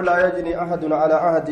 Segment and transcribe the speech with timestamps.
[0.00, 1.48] لا يجني أحد على عهد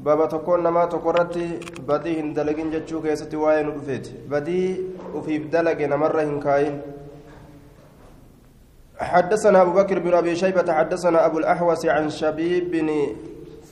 [0.00, 4.80] بابا تكون نما تقرتي بدي هندلقين جتشو كيستي واين ودفيت بدي
[5.14, 6.80] وفي بدلق نمر هنكاين
[8.98, 12.88] حدثنا أبو بكر بن أبي شيبة حدثنا أبو الأحوص عن شبيب بن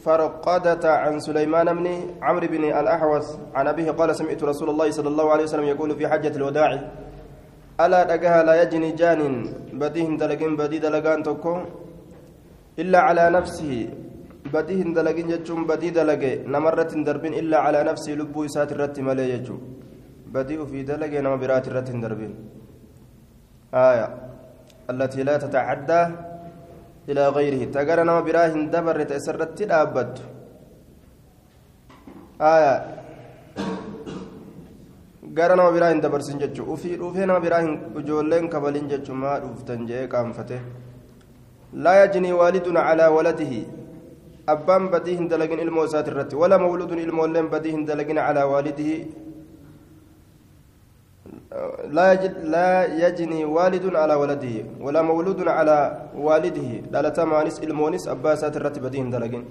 [0.05, 1.87] فرقدة عن سليمان بن
[2.23, 6.09] عمرو بن الأحوص عن أبيه قال سمعت رسول الله صلى الله عليه وسلم يقول في
[6.09, 6.71] حجة الوداع
[7.81, 9.23] ألا دقها لا يجني جان.
[9.73, 11.65] بدي هندلقين بدي دلقان تكون.
[12.79, 13.73] إلا على نفسه.
[14.55, 18.13] بدي هندلقين جتشون بدي دلقي نمرت دربين إلا على نفسه.
[18.21, 19.57] لبو إسات الرت ملي جتشو
[20.35, 22.33] بدي في دلقي نما برات الرت دربين.
[23.75, 24.07] آية.
[24.91, 26.03] التي لا تتعدى
[27.11, 27.63] إلى غيره.
[27.77, 30.13] تقرأ نما براه دبر تأسرت الأبد
[32.41, 32.77] آية.
[35.33, 37.63] gara nama biraa hin dabarsin jechuun ufii dhufee nama biraa
[38.01, 40.59] ijoolleen kabalin jechuun maa dhuuftan jee qaanfate
[41.73, 43.53] لا يجني والد على ولده.
[44.49, 47.77] أبان بديه دلقين إلمو ساترت ولا مولود إلمو لم بديه
[48.21, 48.91] على والده.
[51.97, 52.15] لا
[52.55, 52.71] لا
[53.09, 55.79] يجني والد على ولده ولا مولود على
[56.27, 56.71] والده.
[56.93, 59.45] لا تمانس إلمونس أبا ساترت بديه دلقين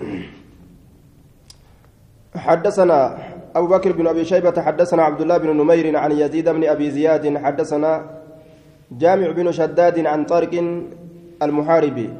[2.36, 3.18] حدثنا
[3.56, 7.38] أبو بكر بن أبي شيبة حدثنا عبد الله بن نمير عن يزيد بن أبي زياد
[7.38, 8.19] حدثنا
[8.90, 10.82] جامع بن شداد عن طارق
[11.42, 12.10] المحاربي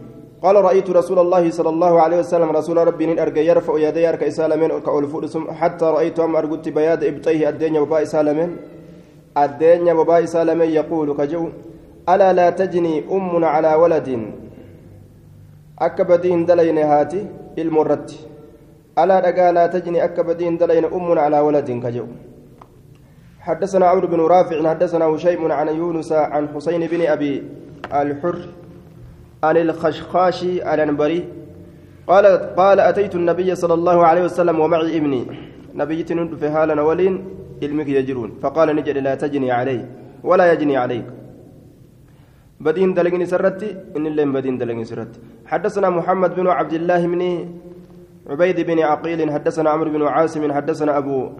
[0.42, 4.80] قال رأيت رسول الله صلى الله عليه وسلم رسول ربي أرجى يرفع يدي أرك إسالمين
[4.80, 8.56] كأولفورسم حتى رأيت أم أرجت بياد إبطيه الدنيا وباء إسالمين.
[9.36, 11.48] الدنيا وباء إسالمين يقول كجو
[12.08, 14.08] ألا لا تجني أم على ولد؟
[15.78, 17.26] أكبدين دلين هاتي
[17.58, 18.10] إلمرت.
[18.98, 22.06] ألا لا تجني أكبدين دلين أم على ولد كجو.
[23.40, 27.42] حدثنا عمرو بن رافع حدثنا هشيم عن يونس عن حسين بن أبي
[27.92, 28.38] الحر
[29.42, 31.24] عن الخشخاشي الأنبري
[32.06, 35.22] قال قال أتيت النبي صلى الله عليه وسلم ومعي ابني.
[35.74, 37.14] نبي تند في هالا ولين
[37.62, 38.30] علمك يجرون.
[38.42, 39.84] فقال نجد لا تجني علي
[40.24, 41.06] ولا يجني عليك.
[42.60, 45.20] بدين دلقني سرتي إن اللين بدين دلقني سرتي.
[45.46, 47.22] حدثنا محمد بن عبد الله بن
[48.30, 51.30] عبيد بن عقيل حدثنا عمرو بن عاصم حدثنا أبو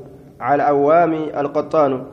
[0.41, 2.05] على أوام القطان.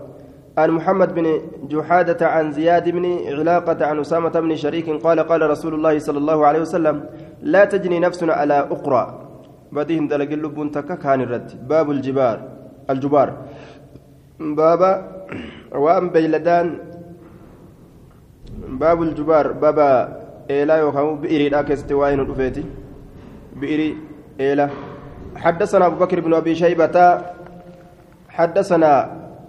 [0.58, 5.74] عن محمد بن جحادة عن زياد بن علاقة عن أسامة بن شريك قال قال رسول
[5.74, 7.06] الله صلى الله عليه وسلم
[7.42, 9.04] لا تجني نفسنا على أخرى.
[9.72, 11.68] بديهم دلق اللبون كان الرد.
[11.70, 12.38] باب الجبار
[12.90, 13.30] الجبار.
[14.40, 14.92] بابا
[15.72, 16.68] وأم بيلدان.
[18.82, 19.52] باب الجبار.
[19.52, 19.90] بابا
[20.50, 22.66] إيلا يوخاو بئري لاكستي واين الأفيتي.
[23.56, 23.98] بئري
[24.40, 24.70] إيلا.
[25.36, 27.22] حدثنا أبو بكر بن أبي شيبة
[28.38, 28.92] حدثنا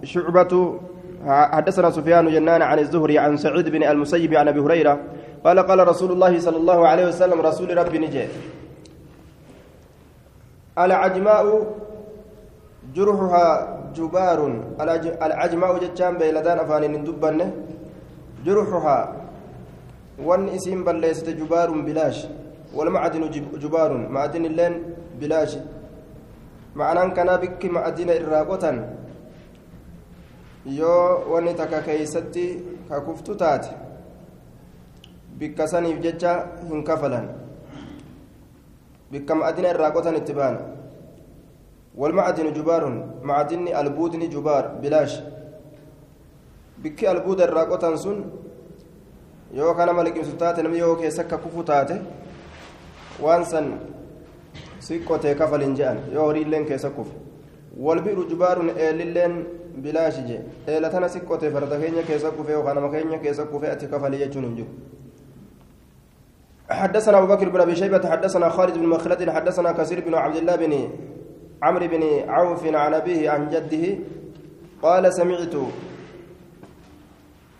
[0.03, 0.79] شعبة
[1.27, 4.99] حدثنا سفيان جنان عن الزهري عن سعيد بن المسيب عن أبي هريرة
[5.45, 8.25] قال قال رسول الله صلى الله عليه وسلم رسول ربي نجي.
[10.79, 11.45] العجماء
[12.95, 13.47] جرحها
[13.95, 14.39] جبار
[15.21, 17.47] العجماء جتان بيلدان افان دبنه
[18.45, 18.99] جرحها
[20.23, 22.17] وان اسم بليست جبار بلاش
[22.75, 23.23] والمعدن
[23.59, 24.73] جبار معدن اللين
[25.21, 25.51] بلاش.
[26.75, 28.83] Ma'anaan kanaa bikki ma'adina irraa qotan
[30.65, 33.69] yoo wanni takka keeysatti kakuftu taate
[35.39, 36.33] bikka saniif jecha
[36.69, 37.29] hin kafalan
[39.11, 40.79] bikka ma'adina irraa qotan itti baana
[41.99, 42.83] والمعدن جبار
[43.23, 45.13] معدن البودن جبار بلاش
[46.77, 48.17] بكي البود الراقوتان سن
[49.53, 51.99] يو كان ملك سلطات نمي يو كيسك كفو تاته
[53.19, 53.65] وانسن
[54.79, 57.15] siqqotee kafalin je'an yoo horiilleen keessa kufe
[57.77, 59.45] walbi'ru jubaaruun eelilleen
[59.83, 63.87] bilaashi je eela tana siqqotee farda keenya keessa kufe yookaan nama keenya keessa kufe ati
[63.87, 64.71] kafali jechuun hin jiru
[66.69, 70.55] حدثنا أبو بكر بن أبي شيبة حدثنا خالد بن مخلد حدثنا كثير بن عبد الله
[70.55, 70.73] بن
[71.63, 73.97] عمرو بن عوف عن أبيه عن جده
[74.81, 75.55] قال سمعت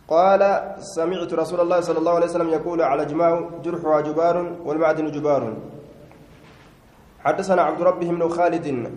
[0.07, 0.41] قال
[0.79, 4.35] سمعت رسول الله صلى الله عليه وسلم يقول على جماع جرحها جبار
[4.65, 5.43] والمعدن جبار
[7.25, 8.89] حدثنا عبد ربه بن خالد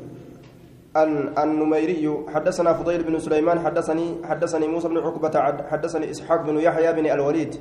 [1.38, 5.40] النميري حدثنا فضيل بن سليمان حدثني حدثني موسى بن عقبة
[5.70, 7.56] حدثني إسحاق بن يحيى بن الوليد.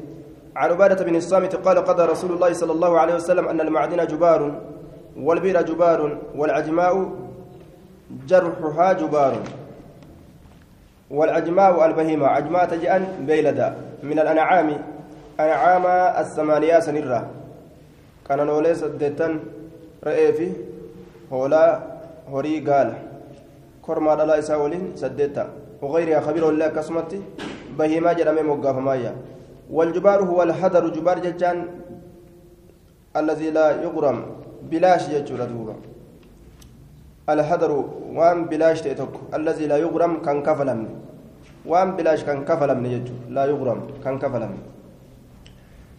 [0.55, 4.61] عن عبادة بن الصامت قال قضى رسول الله صلى الله عليه وسلم أن المعدن جبار
[5.17, 7.09] والبير جبار والعجماء
[8.27, 9.33] جرحها جبار
[11.11, 12.27] والعجماء البهيمة.
[12.27, 14.77] عجماء تجأن بيلدا من الأنعام
[15.39, 15.85] أنعام
[16.21, 17.29] الثمانية سنرة.
[18.29, 19.39] كان نوليس الدتن
[20.03, 20.47] re'ee fi
[21.31, 21.81] hoolaa
[22.31, 22.93] horii gaala.
[23.81, 25.45] Kormaa dhalaa isaa waliin saddeetta.
[25.81, 27.19] وغيرها خبير الله كسمتي
[27.77, 29.13] بهيما جرمي مقافمايا
[29.73, 31.57] والجبار هو الحذر جبار ججان
[33.17, 34.17] الذي لا يغرم
[34.71, 35.75] بلاش يجور دوبا
[37.33, 37.71] الحذر
[38.17, 40.79] وان بلاش تيتوك الذي لا يغرم كان كفلم
[41.65, 44.53] وان بلاش كان كفلم يجو لا يغرم كفلم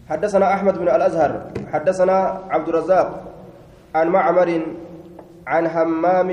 [0.09, 1.31] حدثنا أحمد بن الأزهر
[1.73, 2.17] حدثنا
[2.49, 3.07] عبد الرزاق
[3.95, 4.49] عن معمر
[5.47, 6.29] عن حمام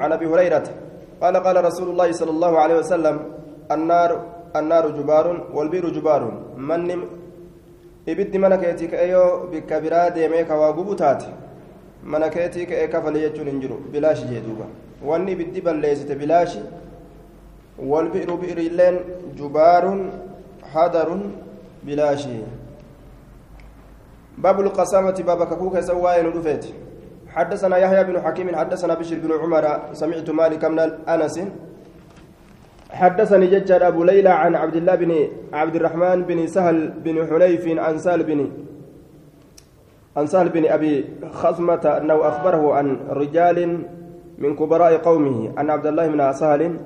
[0.00, 0.66] عن أبي هريرة
[1.22, 3.16] قال قال رسول الله صلى الله عليه وسلم
[3.74, 4.10] النار
[4.56, 6.22] النار جبار والبير جبار
[6.56, 6.82] من
[10.60, 11.26] waa gubu taate
[12.04, 14.64] mana keetii ka'ee kafale jechuun hin jiru bilaashi jee duuba
[15.10, 16.62] wanni ibiddi balleessite bilaashi
[17.92, 18.98] walbi'ru bi'riilleen
[19.38, 20.00] jubaarun
[20.74, 21.22] hadarun
[21.86, 22.42] bilaashi
[24.38, 26.64] باب القسامة باب كفوك سواء ندفت
[27.32, 31.36] حدثنا يحيى بن حكيم حدثنا بشر بن عمر سمعت مالك من أنس.
[32.92, 35.12] حدثني ججر أبو ليلى عن عبد الله بن
[35.52, 38.50] عبد الرحمن بن سهل بن حنيف عن سهل بن
[40.16, 43.58] عن سهل بن أبي خصمة أنه أخبره عن رجال
[44.38, 46.76] من كبراء قومه أن عبد الله بن سهل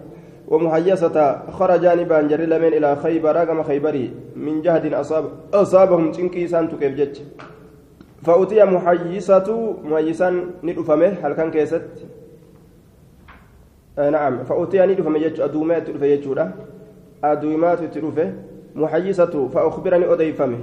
[0.48, 6.94] ومحيصة خرجان بانجر لمن إلى خيبر كما خيبري من جهد أصاب أصابهم تنكي سانتو كيف
[6.94, 7.18] جج.
[8.26, 9.48] فأتي محيصة
[9.84, 10.28] محيصا
[10.62, 11.82] ندفمه هل كان كيست؟
[13.98, 14.44] نعم.
[14.44, 16.52] فأتي ندفمه جج أدومات تدفه ججورة
[17.24, 18.32] أدومات تدفه
[18.74, 20.58] محيصة فأخبرني أديفمه.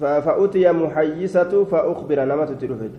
[0.00, 2.90] فأتي محيصة فأخبر نمت تدفه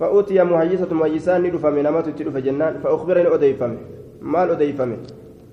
[0.00, 2.74] فأتي محيصة محيصان ندفمه نمت تدفه جنان.
[2.82, 3.78] فأخبرني أديفمه.
[4.22, 4.96] مال أديفمه؟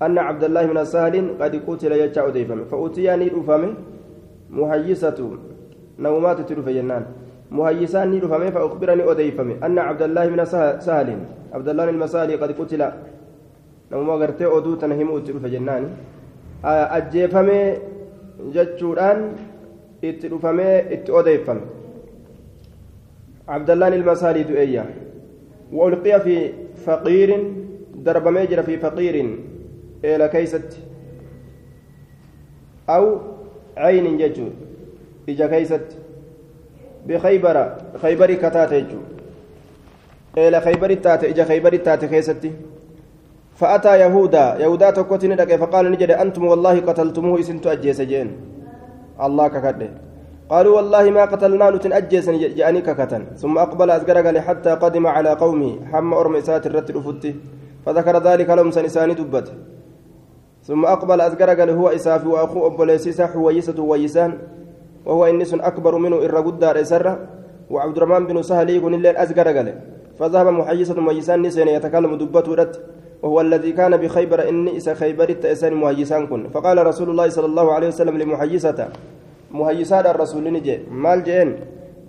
[0.02, 2.64] أن عبد الله بن سهل قد قتل يجا أديفمه.
[2.64, 3.74] فأتي ندفمه.
[4.50, 5.18] محيصة
[5.98, 7.04] نومات تدفه جنان.
[7.50, 10.44] مهيسان ندفمه فأخبرني أديفمه أن عبد الله بن
[10.86, 11.18] سهل.
[11.52, 12.82] عبد الله المسالي قد قتل.
[13.92, 15.84] نوما غرتي أدو تنهم تدفه جنان.
[16.64, 17.76] أجيفمه
[18.54, 19.18] جتشوران
[20.04, 21.60] اتدفمه اتأديفمه
[23.48, 24.84] عبد الله المسالي دؤيا.
[25.72, 26.52] وألقي في
[26.86, 27.30] فقير
[27.94, 29.38] درب ميجر في فقير
[30.04, 30.78] إلى كيست.
[32.90, 33.18] أو
[33.76, 34.18] عين
[35.28, 35.86] ججور إجا كيست
[37.06, 37.56] بخيبر
[38.02, 38.98] خيبر كتات يجو
[40.38, 42.52] إلى خيبر التات إجا خيبر التات كيستي
[43.56, 48.28] فأتى يهودا يهودا تكوتين لك فقال نجد أنتم والله قتلتموه إسنت أجيس جين
[49.22, 49.90] الله ككده
[50.50, 55.72] قالوا والله ما قتلنا نتن أجيس جاني ككتن ثم أقبل أزقرق حتى قدم على قومه
[55.92, 57.34] حم أرمسات الرتل فتي
[57.86, 59.48] فذكر ذلك لهم سنساني دبت
[60.62, 64.32] ثم أقبل أزقرق هو إسافي وأخوه أبوليسيسا حويسة ويسان
[65.06, 67.12] وهو إنس أكبر منه إر قدار إسرة
[67.70, 69.68] وعبد الرحمن بن سهل يكون الليل أزقر قال.
[70.18, 72.74] فذهب محيصة ميسان نسين يتكلم دبته رت
[73.22, 76.48] وهو الذي كان بخيبر إني إسا خيبر التأسان مهيسان كن.
[76.54, 78.78] فقال رسول الله صلى الله عليه وسلم لمحيصة
[79.52, 81.48] مهيسان الرسول نجي مال جين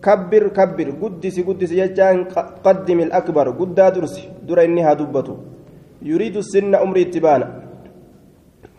[0.04, 2.18] كبر كبر قدس قدس يجان
[2.66, 4.16] قدم الأكبر قد درس
[4.48, 5.36] در إنها دبته.
[6.02, 7.48] يريد السن أمري اتبانا.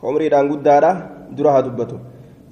[0.03, 0.91] عمري دان قدارة
[1.37, 1.99] درها دبته.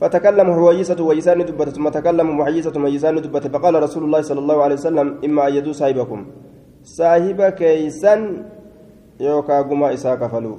[0.00, 4.74] فتكلم هويسة ويسان دبت ثم تكلم محيسة ويسان دبت فقال رسول الله صلى الله عليه
[4.74, 6.20] وسلم إما أن يدو صاحبكم.
[6.84, 8.20] صاحب كيسان
[9.20, 10.58] يوكا قما إساك فلو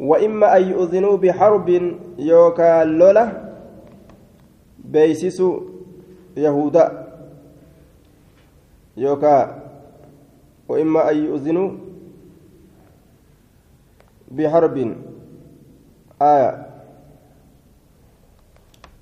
[0.00, 1.68] وإما أن يؤذنوا بحرب
[2.18, 3.24] يوكا لولا
[4.84, 5.42] بيسس
[6.36, 6.84] يهودا
[8.96, 9.36] يوكا.
[10.68, 11.70] وإما أن يؤذنوا
[14.30, 14.76] بحرب.
[16.22, 16.67] آية.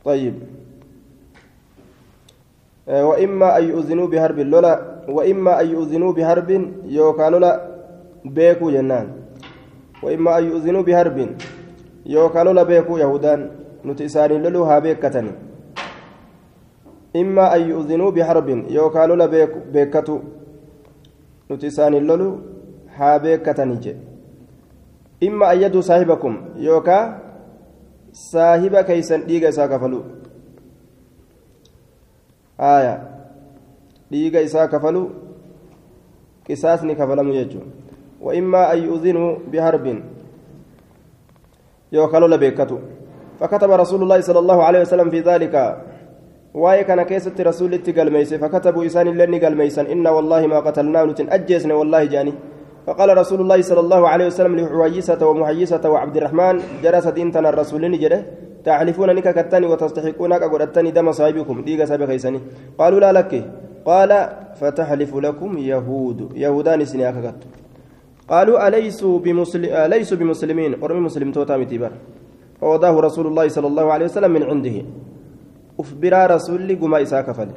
[0.07, 0.35] طيب.
[2.87, 4.75] وإما أن يؤذنوا بحرب لولا
[5.11, 6.51] وإما أن يؤذنوا بحرب
[6.87, 7.53] يوكا لولا
[8.25, 9.07] بيكو جنان.
[10.03, 11.19] وإما أن يؤذنوا بحرب
[12.07, 13.41] يوكا لولا بيكو يهودان
[13.87, 15.33] نتساني لولو ها بيكتني.
[17.17, 19.27] إما أن يؤذنوا بحرب يوكا لولا
[19.75, 20.17] بيكتو
[21.51, 22.29] نتساني لولو
[22.97, 23.77] ها بيكتني
[25.27, 26.99] إما أن يدوا صاحبكم يوكا
[28.17, 30.01] saahiba keeysan dhiiga isaa kafalu.
[32.59, 32.95] Aya.
[34.11, 35.11] Dhiiga isaa kafalu
[36.49, 37.87] qisaasni kafalamu jechuun.
[38.21, 39.87] وإما أن يؤذنوا بحرب
[41.93, 42.79] يوكلوا لبيكتو
[43.41, 45.55] فكتب رسول الله صلى الله عليه وسلم في ذلك
[46.55, 51.05] واي كان كيست رسول قال ميس فكتبوا إسان لني قال ميسان إن والله ما قتلناه
[51.05, 52.33] نتن أجيسنا والله جاني
[52.87, 58.21] فقال رسول الله صلى الله عليه وسلم لحويسة ومحيسة وعبد الرحمن جرس دينتنا الرسول نجده
[58.65, 62.41] تعرفون نك كتني وتستحقون كقدتني دم صاحبكم ديغا سابق خيسني
[62.79, 63.33] قالوا لا لك.
[63.87, 64.29] قال
[64.61, 67.35] فتحلف لكم يهود يهودان سنياك
[68.29, 71.93] قالوا أليسوا بمسلم أليسوا بمسلمين؟ أرمي مسلم توتا متبر
[72.61, 74.77] فوضاه رسول الله صلى الله عليه وسلم من عنده.
[75.81, 77.49] أفبرا رسول قما إساء كفل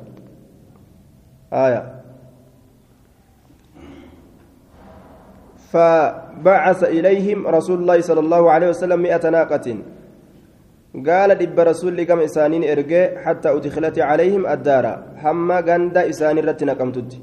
[1.53, 1.98] آية.
[5.73, 9.67] فبعث إليهم رسول الله صلى الله عليه وسلم مئة ناقة.
[11.07, 14.85] قال دب رسول كم إسانين إرجع حتى أدخلت عليهم الدار.
[15.21, 17.19] حما غند إسان رتنا كم تدي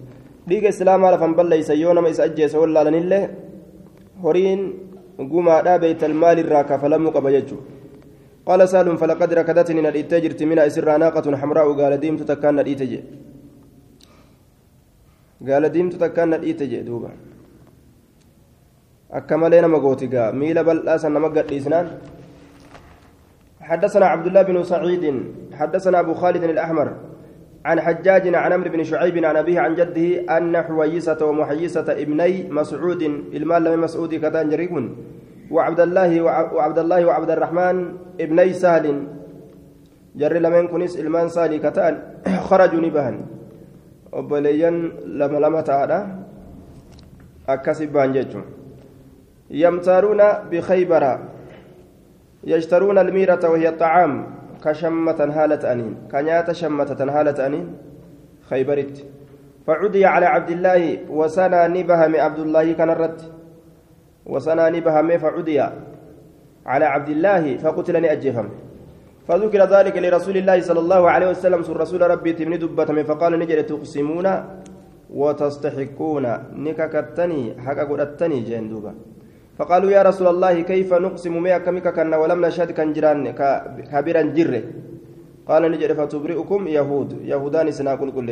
[0.47, 3.23] ديك إسلام على فنبل ليس يوم ما إسأجي سولا لنله
[4.23, 4.61] هورين
[5.33, 7.59] قما دا بيت المال الراكا فلم قبججو
[8.49, 13.00] قال سالم فلقد ركضتني نديت جرت من أسر ناقة حمراء قال ديمت تكان نديت جي
[15.49, 16.61] قال ديمت تكان نديت
[19.49, 21.87] لنا مقوتي ميل بل أسن مقت إسنان
[23.61, 25.23] حدثنا عبد الله بن سعيد
[25.53, 26.93] حدثنا أبو خالد الأحمر
[27.65, 33.03] عن حجاج عن عمرو بن شعيب عن أبيه عن جده أن حويسة ومحيسة ابني مسعود
[33.35, 34.97] المال لم مسعود كتان جريكون
[35.51, 36.21] وعبد الله
[36.55, 37.77] وعبد الله وعبد الرحمن
[38.21, 38.87] ابني سهل.
[40.17, 41.95] جر لمن كنس المان سالي كتان.
[42.49, 43.17] خرجوا نبهن
[44.13, 46.07] وبليان لما لما تعالى
[47.49, 48.45] أكسب بانجتهم
[49.50, 51.19] يمتارون بخيبر
[52.45, 54.26] يشترون الميرة وهي الطعام
[54.65, 57.67] كشمة هالة أنين كنيات شمة هالة أنين
[58.50, 59.05] خيبرت.
[59.67, 63.21] فعدي على عبد الله وسنى نبهم عبد الله كان الرد
[64.26, 65.61] وسنى نبهم فعدي
[66.67, 68.49] على عبد الله فقتلني أجفهم
[69.29, 73.62] فذكر ذلك لرسول الله صلى الله عليه وسلم سر رسول ربي تمني دبتم فقال نجري
[73.62, 74.26] تقسمون
[75.11, 78.95] وتستحقون نككتني حق قدتني جندوبا
[79.59, 83.33] فقالوا يا رسول الله كيف نقسم ميا كمك كنا ولم نشهد كان جيران
[83.93, 84.63] كبيرا جره
[85.49, 88.29] قال نجد فتبرئكم يهود يهودان سناقل كل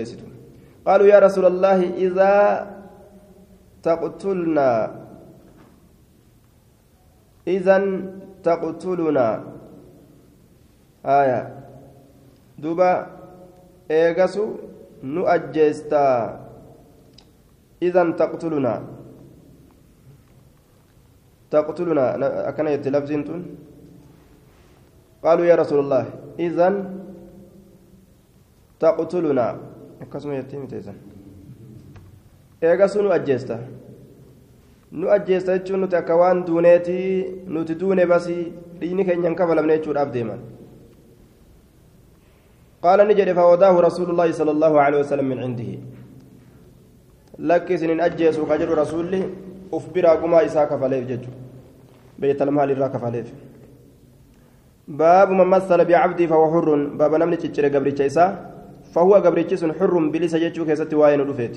[0.84, 2.32] قالوا يا رسول الله إذا
[3.82, 4.70] تقتلنا
[7.48, 7.76] إذا
[8.44, 9.28] تقتلنا.
[11.04, 11.40] آية.
[12.58, 12.92] دوبا
[13.90, 14.46] إيغاسو
[15.04, 16.08] نؤجستا.
[17.82, 18.74] إذا تقتلنا.
[21.53, 22.05] تقتلنا
[22.49, 23.21] أكن يتلفزين
[25.23, 26.05] قالوا يا رسول الله
[26.39, 26.73] إذن
[28.79, 29.47] تقتلنا
[30.03, 30.95] akkasuma jettee miti isan
[32.61, 33.57] eegasuu nu ajjeesta
[34.91, 38.43] nu ajjeesta jechuun nuti akka waan duuneetii nuti duune basii
[38.79, 40.39] dhiigni keenya hin kafalamne jechuudhaaf deeman
[42.83, 45.71] قال نجد فوداه رسول الله صلى الله عليه وسلم من عنده
[47.39, 49.11] لك سنين أجيس وكجر رسول
[49.73, 51.23] أفبرا قما إساك فليف جج
[52.18, 53.28] بيت المال الراك فليف
[54.88, 56.68] باب من مثل بعبدي فهو حر.
[57.00, 58.30] باب نمني تشتري قبر إساء
[58.92, 61.56] فهو قبرتش حر بليس يجو كيست واين رفيت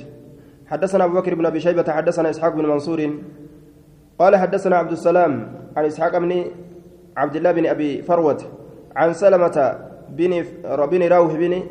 [0.67, 2.99] حدثنا أبو بكر بن أبي شيبة حدثنا إسحاق بن منصور.
[4.19, 6.31] قال حدثنا عبد السلام عن إسحاق بن
[7.17, 8.37] عبد الله بن أبي فروة
[8.95, 10.43] عن سلمة بن
[10.91, 11.63] بن روح بن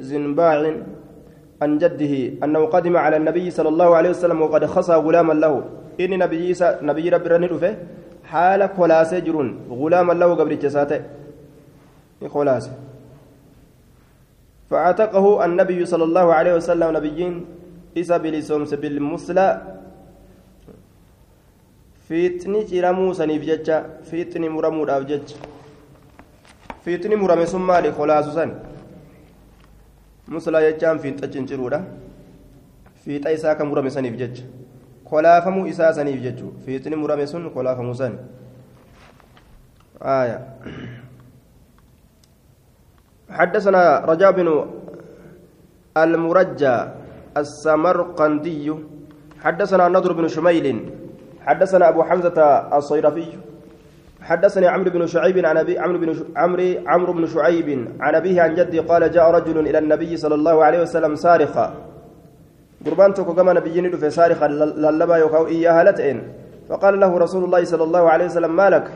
[0.00, 0.74] زنباع
[1.62, 5.64] عن جده أنه قدم على النبي صلى الله عليه وسلم وقد خصى غلاما له.
[6.00, 7.54] إن نبي نبي رب رنه
[8.30, 9.48] حال خلاصة جرون
[9.80, 11.00] غلاما له قبل جساته
[12.34, 12.72] خلاصة
[14.70, 17.34] فعتقه النبي صلى الله عليه وسلم نبيين
[17.96, 19.48] إسا بلسومس بالمسلى
[22.08, 23.76] fiixni ciramuu saniif jecha
[24.10, 25.36] fiixni muramuudhaaf jecha
[26.84, 28.54] fiixni murame sun maali kolaasu san
[30.36, 31.80] muslaa jechaan fiixa cinciruudha
[33.04, 34.44] fiixa isaa kan murame saniif jecha
[35.10, 38.18] kolaafamuu isaa saniif jechuu fiixni murame sun kolaafamuu san
[40.02, 40.38] آية
[43.30, 44.48] حدثنا رجاء بن
[45.96, 46.76] المرجى
[47.36, 48.74] السمرقندي
[49.44, 50.66] حدثنا النضر بن شميل
[51.46, 52.38] حدثنا أبو حمزة
[52.76, 53.28] الصيرفي
[54.22, 57.68] حدثني عمرو بن شعيب عن أبي عمرو بن عمرو عمرو بن شعيب
[58.00, 61.66] عن أبيه عن جدي قال جاء رجل إلى النبي صلى الله عليه وسلم سارقا
[62.88, 64.48] قربان توكو كما نبيين في سارقا
[64.82, 66.18] للبا يوكاو إياها لتئن
[66.68, 68.86] فقال له رسول الله صلى الله عليه وسلم ما لك؟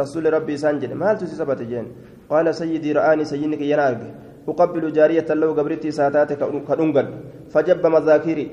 [0.00, 1.86] رسول ربي سانجل ما هل تسبت جين؟
[2.30, 4.02] قال سيدي رآني سيدك ينارك
[4.48, 7.06] أقبل جارية له قبرتي ساتاتك كننقل
[7.52, 8.46] فجب مذاكري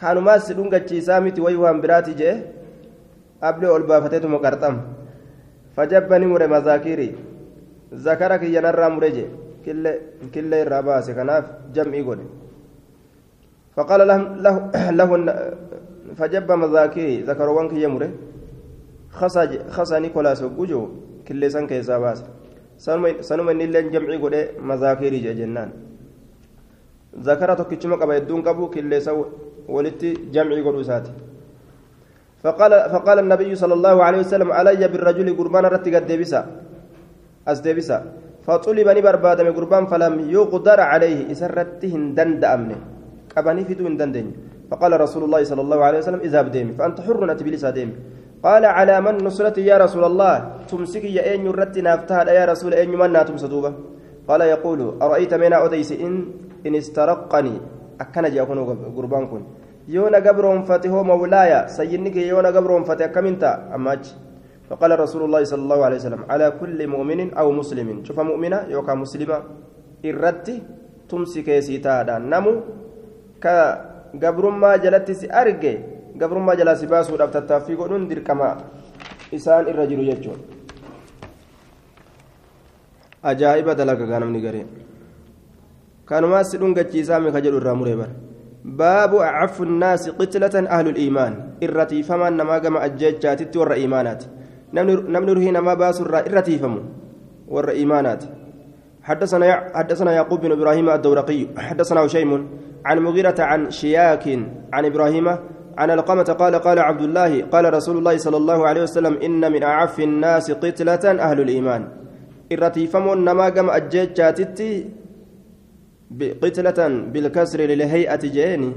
[0.00, 2.30] كانوا ما سدونك سامتي ويوهم براتي جي
[3.48, 4.74] أبلي ألبافتي مقرطم
[5.76, 7.08] فجبني مر مذاكري
[8.06, 9.26] ذكرك ينرى مرجي
[9.64, 9.84] كل
[10.34, 11.44] كل الرباس كناف
[11.74, 12.20] جمعي قول
[13.76, 14.54] فقال له له,
[14.98, 15.10] له
[16.18, 18.10] فجب مذاكري ذكروانك يمره.
[19.18, 20.82] خصج خص نيكولاس وجو
[21.28, 22.24] كل سنك يساباس
[22.76, 25.70] sanuma inni illee jamcii godhee mazaakirii jee jennaan
[27.26, 29.12] zakara tokkichuma qaba hedduun qabu killeessa
[29.68, 31.12] walitti jamcii godhu isaati
[32.44, 36.40] فقال فقال النبي صلى الله عليه وسلم علي بالرجل قربان رتي قد ديبسا
[37.48, 37.98] أسديبسا
[38.44, 41.32] فطلب نبرباد من قربان فلم يقدر عليه.
[41.32, 42.93] إسرته هندن دأمنه
[43.36, 44.30] قبني في دون دندن
[44.70, 47.94] فقال رسول الله صلى الله عليه وسلم اذهب ديمي فأنت حر نتبلس ديمي.
[48.44, 50.34] قال على من نصرتي يا رسول الله؟
[50.68, 53.72] تمسكي يا أين يرتي نافتها يا رسول أين من تمسدوبة
[54.28, 56.14] قال يقول أرأيت من أوديس إن
[56.66, 57.54] إن استرقني؟
[58.00, 58.58] أكن جاكون
[58.96, 59.42] قربان كن
[59.88, 64.04] يونا قبرهم فتهو مولايا سينك يونا قبرهم فتح كمنتا أماج.
[64.68, 68.04] فقال رسول الله صلى الله عليه وسلم على كل مؤمن أو مسلم.
[68.04, 69.64] شوف مؤمنة يوكا مسلمة
[70.04, 70.60] irratti
[71.08, 72.52] tumsi keessiitaadha namu
[73.40, 73.54] ka
[74.14, 75.72] gabrummaa jalatti si arge
[76.16, 78.50] gabrummaa jalaa si baasuudhaaf tattaaffii godhuun dirqama
[79.32, 80.42] isaan irra jiru jechuudha
[83.22, 84.66] ajaa'iba dalagaa namni garee
[86.04, 88.14] kanumaas si dhungachiisaa mika jedhu irraa muree bara
[88.64, 91.34] baabu acafu nnaasi qitlatan ahlul iimaan
[91.66, 94.26] irratiifamaan namaa gama ajjeechaatitti warra iimaanaati
[94.72, 96.80] namni ruhii namaa baasurraa irratiifamu
[97.58, 98.28] warra iimaanaati
[99.04, 102.48] حدثنا يعقوب بن إبراهيم الدورقي حدثنا هشيم
[102.84, 104.28] عن مغيرة عن شياك
[104.72, 105.28] عن إبراهيم
[105.78, 109.62] عن القمة قال قال عبد الله قال رسول الله صلى الله عليه وسلم إن من
[109.62, 111.88] أعف الناس قتلة أهل الإيمان.
[112.52, 114.90] إرتيفمون نما قم أجيتشاتتي
[116.42, 116.80] قتلة
[117.12, 118.72] بالكسر للهيئة جيني.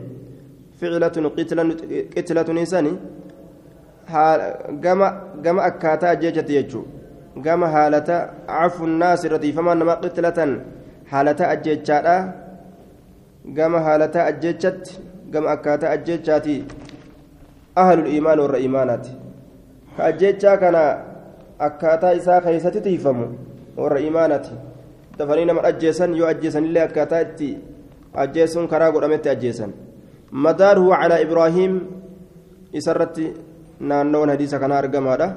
[0.81, 1.63] فعلة قتلة
[2.17, 2.93] قتلة نساني.
[4.83, 5.01] قم
[5.45, 6.81] قم أكاتا أجيتشت يجو
[7.45, 8.09] قم هالة
[8.49, 10.39] عفو الناس إرتيفمون نما قتلة
[11.09, 12.46] هالة أجيتشاتا
[13.55, 14.83] قم هالة أجيتشت
[15.33, 16.57] قم أكاتا أجيتشاتي
[17.77, 19.05] أهل الإيمان والرئيمانات
[19.99, 20.75] أجيتشا كان
[21.67, 23.27] أكاتا إساء خيستي تيفمو
[23.77, 24.47] والرئيمانات
[25.17, 27.49] dafanii nama ajjeesan yoo ajjeesan illee akkaataa itti
[28.23, 29.73] ajjeesuun karaa godhametti ajjeesan
[30.45, 31.79] madaaruhu calaa ibraahiim
[32.73, 33.25] isarratti
[33.79, 35.27] naannoon hadiisa kana argamaadha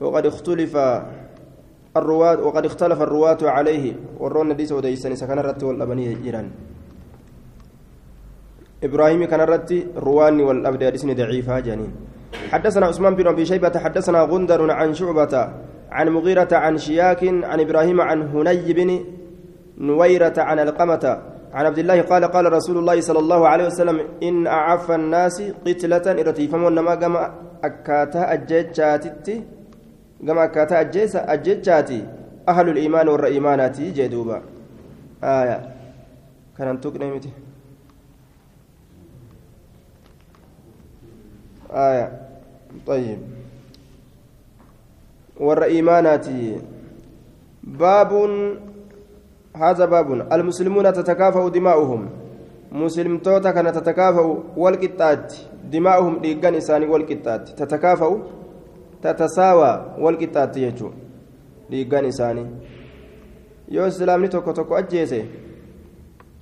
[0.00, 0.86] waqad ikhtulifa
[1.96, 6.75] الرواة وقد اختلف الرواة عليه ورون حديث وديسن سكن رت والأبنية جيران
[8.84, 11.92] إبراهيم كان رت رواني والأبد حديث ضعيفة جانين
[12.52, 15.48] حدثنا عثمان بن أبي شيبة حدثنا غندر عن شعبة
[15.90, 19.04] عن مغيرة عن شياك عن إبراهيم عن هني بن
[19.78, 21.22] نويرة عن القمة
[21.54, 26.06] عن عبد الله قال قال رسول الله صلى الله عليه وسلم إن أعف الناس قتلة
[26.20, 27.16] إرتيفمون نما قام
[27.64, 29.42] أكاتا أجيتشاتي
[30.26, 30.80] قام أكاتا
[31.34, 32.00] أجيتشاتي
[32.48, 34.38] أهل الإيمان والرئيمانات جدوبا.
[35.24, 35.58] آية.
[36.58, 36.96] كان أنتوك
[41.75, 42.07] آية
[42.87, 43.19] طيب
[45.39, 46.27] والرئيمانات
[47.63, 48.11] باب
[49.55, 52.09] هذا باب المسلمون تتكافأ دماؤهم
[52.71, 55.33] مسلم توتا كان تتكافأ والقطات
[55.71, 58.11] دماؤهم ديغان إساني والقطات تتكافأ
[59.03, 60.89] تتساوى والقطات يجو
[61.69, 62.45] ديغان إساني
[63.71, 65.25] يو إسلامني توكو توكو أجيسي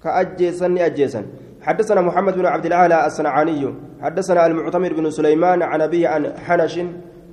[0.03, 1.25] كأجيسن أجيسن
[1.66, 6.81] حدثنا محمد بن عبد الأعلى الصنعاني حدثنا المعتمر بن سليمان عن أبيه عن حنش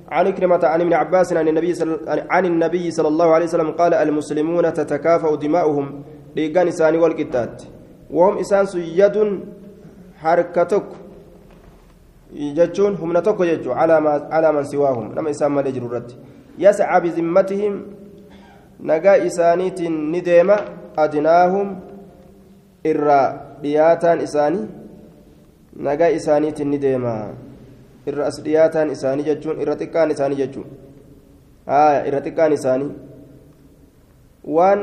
[0.08, 2.00] عن كلمة عن ابن عباس عن النبي صل...
[2.30, 5.86] عن النبي صلى الله عليه وسلم قال المسلمون تتكافأ دماؤهم
[6.38, 7.62] إساني والقتات
[8.10, 8.66] وهم إسان
[9.00, 9.16] يد
[10.22, 10.88] حركتك
[12.32, 16.16] jechuun humna tokko jechuun calaa man siwaahum nama isaan malee jiru irratti
[16.58, 17.74] yascaa bizimmatihim
[18.80, 20.56] nagaa isaaniitiin ni deema
[20.96, 21.76] adnaahum
[22.84, 24.66] irraa dhiyaataan isaanii
[25.76, 27.14] nagaa isaaniitiin ni deema.
[28.06, 30.66] Irra as dhiyaataan isaanii jechuun irra xiqqaan isaanii jechuun.
[32.08, 32.90] Irra xiqqaan isaanii.
[34.44, 34.82] Waan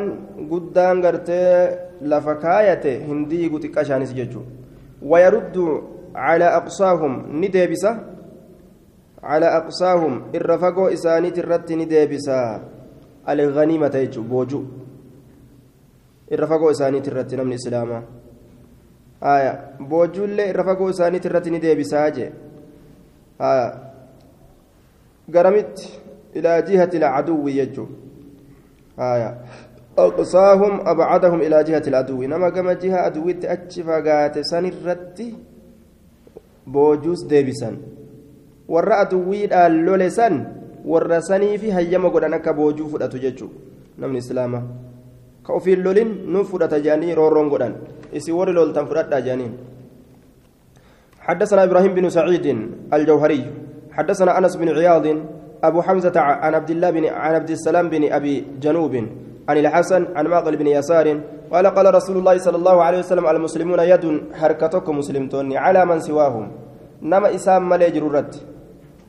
[0.49, 4.45] guddaan gartee lafa kaayate hin diigu xiqqa ishaanis jechuun
[5.01, 5.65] wayaruddu
[6.13, 7.99] calaa aqsaahum ni deebisa.
[9.21, 12.61] Calaa aqsaahum irra fagoo isaaniiti irratti ni deebisa.
[13.25, 14.63] Alganiimata jechuun boojuu
[16.31, 18.03] irra fagoo isaaniiti irratti namni islaamaa
[19.21, 19.53] aya
[19.93, 22.31] boojjuullee irra fagoo isaaniiti irratti ni deebisaa jee?
[23.39, 23.79] Aya
[25.29, 25.89] garamitti
[26.33, 27.87] ilaa jihati ilcaduwwi jechuu
[28.97, 29.29] aya
[29.97, 35.35] aqsaahum abcadahum ilaa jihati iladuwwi nama gama jiha aduwitti achi fagaate san irratti
[36.67, 37.77] boojuus deebisan.
[38.67, 40.45] Warra aduwwiidhaan lole san
[40.85, 43.49] warra sanii hayyama godhan akka boojuu fudhatu jechuu
[43.97, 44.63] namni islaamaa
[45.51, 47.75] نمن إسلاما كوفي اللولين نفدأت جاني رورون قدان
[48.15, 49.57] إسي وري لولتن فدأت جانين
[51.19, 53.51] حدثنا إبراهيم بن سعيد الجوهري
[53.91, 55.05] حدثنا انس بن عياض
[55.63, 58.95] ابو حمزه عن عبد الله بن عن عبد السلام بن ابي جنوب
[59.49, 61.19] عن الحسن عن ماقل بن يسار
[61.51, 66.51] قال قال رسول الله صلى الله عليه وسلم المسلمون يد حركتكم مسلمتون على من سواهم
[67.01, 68.45] نما اسام ملي جرورت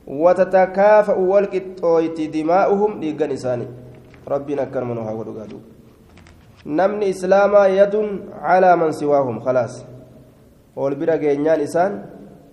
[0.07, 3.67] وتتكافأ والقطويت دماؤهم إساني
[4.27, 5.23] ربنا كرمنا هاو
[6.65, 7.95] دقادو نمني إسلاما يد
[8.41, 9.85] على من سواهم خلاص
[10.75, 11.91] والبرا جينيان إسان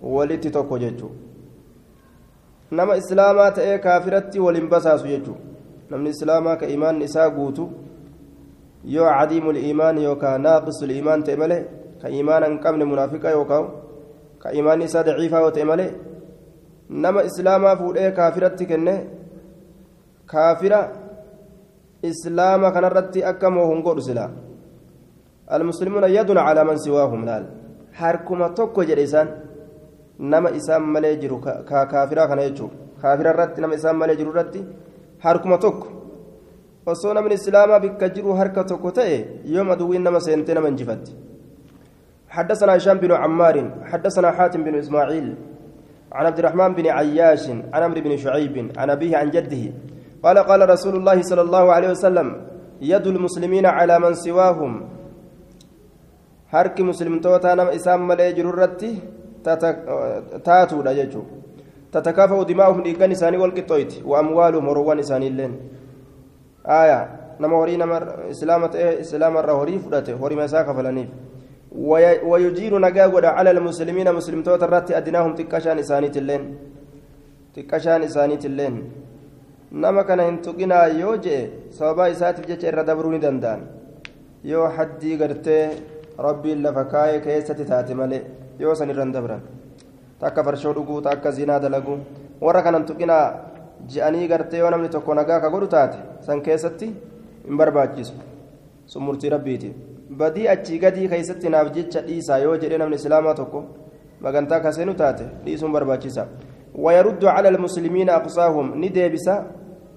[0.01, 1.09] ولتي توكو جيجو
[2.71, 5.41] nama islaamaa ta'ee kaafiratti waliin basaasu jechuudha
[5.89, 7.63] namni islaamaa ka imaan isaa guutu
[8.95, 11.65] yoo cadiimul iimaan yookaan naaqisul iimaan ta'e malee
[12.01, 13.65] ka imaana hin qabne munaafiqa yookaan
[14.43, 15.89] ka imaan isaa daciifaa yoo ta'e malee
[16.89, 18.95] nama islaamaa fuudhee kaafiratti kenne
[20.25, 20.79] kaafira
[22.01, 24.29] kanarratti akka moohun godhu silaa
[25.49, 27.45] المسلمون يد على من سواهم لال
[29.05, 29.27] isaan
[30.19, 34.61] nama isaan malee jiru kaafiraa kana jechuudha kaafira irratti nama isaan malee jiru irratti
[35.23, 35.87] harkuma tokko
[36.85, 39.17] osoo namni islaamaa bikka jiru harka tokko ta'e
[39.55, 41.15] yoom aduwwiin nama seentee nama injifatti
[42.29, 43.55] حدثنا هشام بن عمار
[43.91, 45.35] حدثنا حاتم بن اسماعيل
[46.11, 49.63] عن عبد الرحمن بن عياش عن عمرو بن شعيب عن ابيه عن جده
[50.23, 52.27] قال قال رسول الله صلى الله عليه وسلم
[52.81, 54.73] يد المسلمين على من سواهم
[56.49, 58.89] harki muslimtoota nama isaan malee jirurratti
[60.43, 61.37] taatuudha jechuudha
[61.93, 65.53] tatakaafa'u dimaa'uhum dhiiggan isaanii walqixxooyti wa'amwaaluhum horoowwan isaaniilleen
[66.65, 67.05] aayaa
[67.39, 68.01] nama horii nama
[68.33, 71.09] islaama ta'e islaamarra horii fudhate horima isaa kafalaniif
[72.31, 76.43] ويجير نجا ودا على المسلمين مسلم توت الرات أدناهم تكشان إسانيت اللين
[77.55, 78.75] تكشان إسانيت اللين
[79.71, 81.37] نما كان هنتقنا يوجي
[81.77, 83.59] سببا إساتف جيش الردبروني دندان
[84.51, 85.57] يو حدي قرتي
[86.25, 88.19] ربي لفكاي كيستي تاتي مالي
[88.59, 89.41] yoo san irraan dabran
[90.19, 91.99] takka farshoo dhuguu takka zinaa dalaguu
[92.45, 93.25] warra kanan tuqinaa
[93.91, 96.87] ji'anii gartee yoo namni tokko nagaa ka godhu taate san keessatti
[97.45, 98.15] hin barbaachisu
[98.91, 99.71] sun murtii
[100.21, 103.63] badii achii gadii keessatti naaf jecha dhiisaa yoo jedhe namni islaamaa tokko
[104.27, 106.27] magantaa kaseenu taate dhiisuun barbaachisa
[106.75, 109.27] ويرد على المسلمين أقصاهم ندبس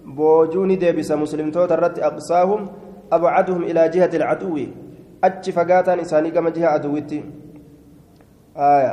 [0.06, 2.68] بوجو ندبس مسلم توترت أقصاهم
[3.12, 4.58] أبعدهم إلى جهة العدو.
[5.24, 7.24] أتش فقاتا إساني كما جهة عدوتي
[8.56, 8.92] آية.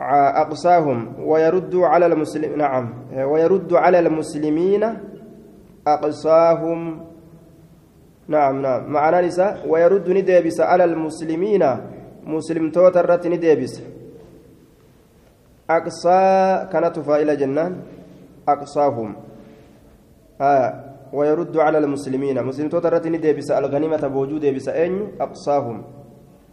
[0.42, 2.94] أقصاهم ويرد على المسلمين نعم.
[3.16, 4.84] ويرد على المسلمين
[5.86, 7.06] أقصاهم
[8.28, 8.92] نعم نعم.
[8.92, 11.64] معنى نساء ويرد ندبس على المسلمين.
[12.26, 13.82] مسلم توترت ندبس
[15.69, 16.21] أقصى
[16.71, 17.71] كانت فائلة جنان
[18.47, 19.09] أقصاهم
[20.41, 20.69] آه
[21.13, 25.77] ويرد على المسلمين مسلم توترت ندبس الغنيمة بوجود دبس أين أقصاهم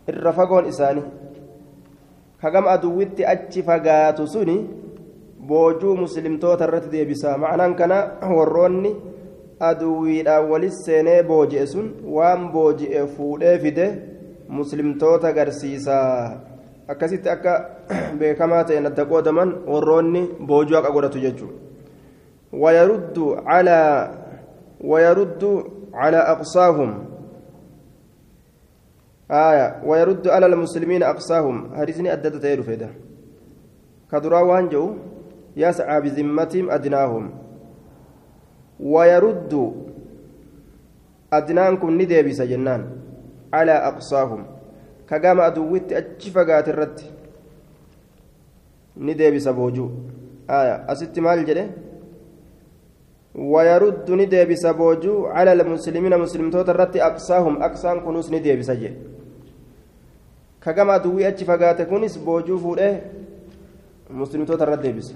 [0.08, 1.02] الرفقون إساني
[2.38, 4.56] hagam aduwwitti achi fagaatu suni
[5.48, 7.98] boojuu muslimtoota irratti deebisa macnaan kana
[8.36, 8.92] warroonni
[9.68, 13.86] aduwwiidhaan walis seenee booji'e sun waan booji'e fuudhee fide
[14.58, 15.96] muslimtoota garsiisa
[16.92, 17.52] akkasitti akka
[18.18, 21.54] beekamaa ta'e adda qoodaman warroonni boojuu haqa godhatu jechuudha
[22.52, 24.10] wayaruddu calaa
[24.80, 25.50] wayaruddu
[25.92, 27.08] calaa aqsaahum
[29.30, 32.90] آية ويرد على المسلمين أقصاهم هرسني أدت تير فيدا
[34.12, 34.94] كدرا وانجو
[35.56, 37.30] يسعى بذمتهم أدناهم
[38.80, 39.72] ويرد
[41.32, 42.82] أدنانكم ندبس جنان
[43.52, 44.46] على أقصاهم
[45.08, 47.00] كقام أدوت أجفقات الرد
[48.96, 49.86] ندبس بوجو
[50.50, 51.66] آية أست مال جده
[53.34, 58.92] ويرد ندبس بوجو على المسلمين مسلم توت الرد أقصاهم أقصان كنوس ندبس جه
[60.60, 63.00] kagama aduwwii achi fagaate kunis boojuu fuudhee
[64.10, 65.14] muslimtoota irra deebise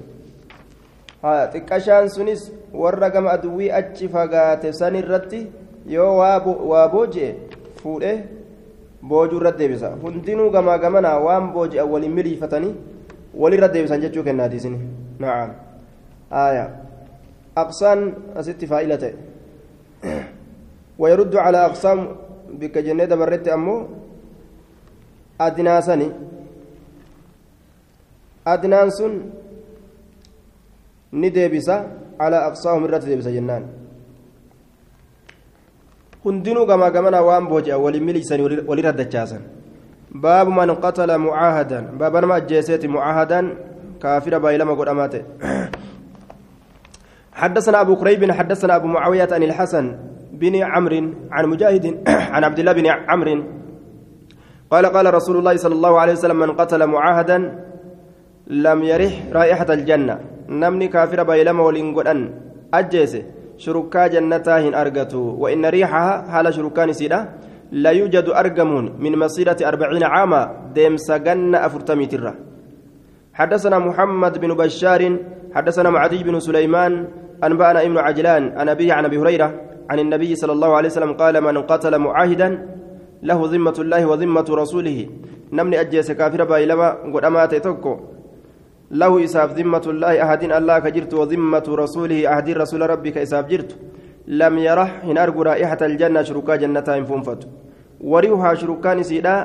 [1.52, 5.46] xiqqashaan sunis warra gama aduwwii achi fagaate san irratti
[5.86, 7.34] yoo waa booji'e
[7.82, 8.24] fuudhee
[9.01, 12.73] boojuu irra deebisa hundinuu gamaa gamanaa waan booji'an waliin miliifatanii
[13.33, 14.79] walirra deebisan jechuu kennaatiisini
[15.19, 15.51] na'am
[16.31, 16.65] aya
[17.55, 19.13] aqsaan asitti faa'ila ta'e
[20.97, 21.99] ويرد على أقسام
[22.57, 23.75] بك جنة دبرت أمو
[25.37, 26.09] adnaa sani
[28.45, 29.13] adnaan sun
[31.13, 31.75] ni deebisa
[32.17, 33.63] calaa aqsaahum irratti deebisa jennaan
[36.27, 39.41] hundinuu gamaa gamanaa waan booji'a waliin miliisanii walirra dachaasan
[40.23, 43.45] baabu man qatala mucaahadan baaba nama ajjeeseeti mucaahadan
[44.03, 45.23] kaafira baay'ilama godhamaa ta'e
[47.37, 49.85] حدثنا أبو كريب حدثنا أبو معاوية عن الحسن
[50.41, 51.85] بن عمرو عن مجاهد
[52.33, 53.35] عن عبد الله بن عمرو
[54.73, 57.37] قال قال رسول الله صلى الله عليه وسلم من قتل معاهدا
[58.65, 60.15] لم يرح رائحة الجنة
[60.49, 62.19] نمني كافر بايلما ولنقل
[62.73, 63.13] أجيس
[64.07, 67.19] جنتها هن أرقتو وإن ريحها حال شركان سيدا
[67.71, 72.33] لا يوجد أرقمون من مسيرة أربعين عاما ديم سجن أفرتمي ترة
[73.33, 75.17] حدثنا محمد بن بشار
[75.55, 77.07] حدثنا معدي بن سليمان
[77.43, 81.41] أنبأنا ابن عجلان عن أبي عن أبي هريرة عن النبي صلى الله عليه وسلم قال
[81.41, 82.67] من قتل معاهدا
[83.23, 85.09] له ذمة الله وذمة رسوله.
[85.53, 87.55] نمني أجيس كافر بايلما قد أمات
[88.91, 93.71] له إساف ذمة الله أحد الله كجرت وذمة رسوله أحد رسول ربك إساف جرت
[94.27, 97.41] لم يرح هن أرجو رائحة الجنة شركا جنة فنفت.
[98.01, 99.35] وريها شركان سيدا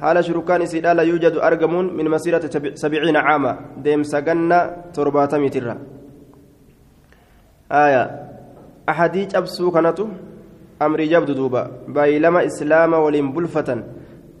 [0.00, 3.52] حال شركان سيدا لا يوجد أرجمون من مسيرة سبعين عاما.
[3.84, 4.58] ديم سجنة
[4.94, 5.76] ترباتمي ترى
[7.72, 8.04] آية.
[8.88, 10.06] أحدي أبسو كانتو
[10.82, 11.62] أمري جبد دوبا.
[11.88, 13.68] بايلما إسلام ولين بلفة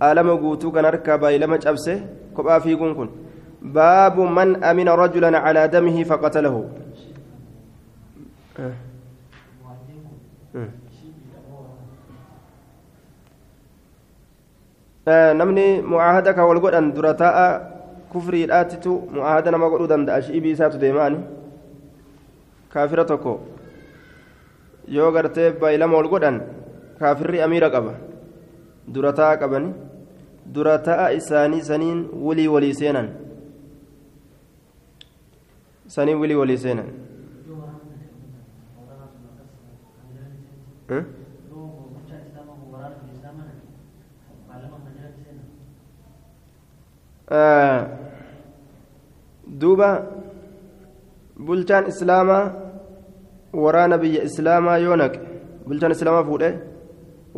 [0.02, 1.98] آلما قوتو كان أركا بايلما أبسه
[2.36, 3.23] كبا في كن.
[3.64, 6.68] باب من أمن رجلا على دمه فقتله
[8.58, 8.72] أه.
[15.06, 17.60] namni mu'aahada ka wal godhan dura taa'a
[18.08, 21.18] kufriidhaatitu mu'aahada nama godhuu danda'a shi'ibii isaatu deemaani
[22.72, 23.40] kaafira tokko
[24.88, 26.40] yoo gartee baay'ilama wal godhan
[26.98, 27.92] kaafirri amiira qaba
[28.88, 29.74] dura taa'a qabani
[30.46, 33.23] dura taa'a isaanii saniin wulii walii seenan
[35.86, 36.88] saniin walii seenan
[49.60, 49.88] duuba
[51.46, 52.52] bulchaan islaamaa
[53.52, 55.18] waraana biyya islaamaa yoo naqe
[55.68, 56.50] bulchaan islaamaa fuudhe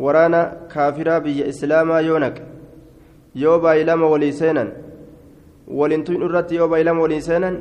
[0.04, 0.40] waraana
[0.72, 2.42] kaafiraa biyya islaamaa yoo naqe
[3.42, 4.68] yoo baay'ilama walii seenan
[5.78, 7.56] waliintuun irratti yoo baay'ilama walii seenan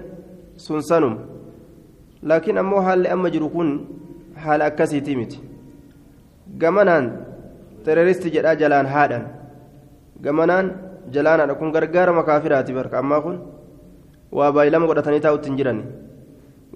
[0.57, 1.15] sun sanum
[2.23, 3.69] laakiin ammoo haalli amma jiru kun
[4.43, 5.39] haala akkasiitii miti
[6.61, 7.05] gamanaan
[7.85, 9.23] teroristii jedhaa jalaan haadhan
[10.25, 10.71] gamanaan
[11.13, 13.37] jalaanaadha kun gargaarama kaafiraati barka ammaa kun
[14.37, 15.79] waa baay'ilama godhatanii taa'utti hin jiran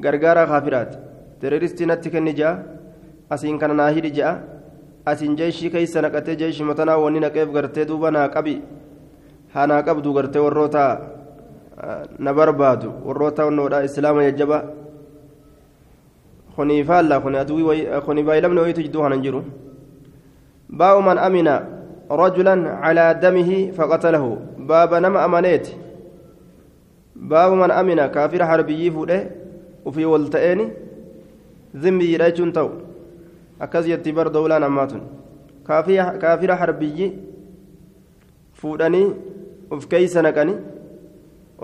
[0.05, 0.97] gargaaraa kaafiraati
[1.41, 2.53] teroristii natti kenni ja'a
[3.35, 4.33] asiin kana naa hidhi ja'a
[5.11, 8.55] asiin jeeshii keessa naqatee jeeshii matanaa wanni naqeef gartee duuba naa qabi
[9.53, 10.83] haa naa qabdu gartee warroota
[12.19, 14.63] na barbaadu warroota wannoodha islaama jajjaba
[16.55, 17.73] kuni faalla kuni aduu
[18.05, 19.43] kuni baay'ilamni wayitu jidduu kanan jiru
[20.69, 21.79] baa'u man amina
[22.11, 25.67] رجلا على دمه فقتله باب نما أمانيت
[27.15, 29.29] باب من أمن كافر حربي فوده
[29.85, 30.65] وفي ولتئني
[31.75, 32.69] ذمي رجل تو
[33.61, 35.01] أكز يتبر دولا نماتن
[36.21, 37.13] كافر حربي
[38.53, 39.03] فودني
[39.71, 40.55] وف كيس نكني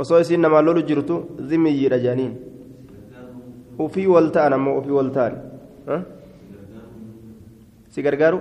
[0.04, 1.16] osoo isiin namaa lolu jirtu
[1.50, 2.34] zimiyyiidha jedhaniin
[3.86, 5.34] ufii wal ta'an ammoo ufii wal ta'an
[7.94, 8.40] si gargaaru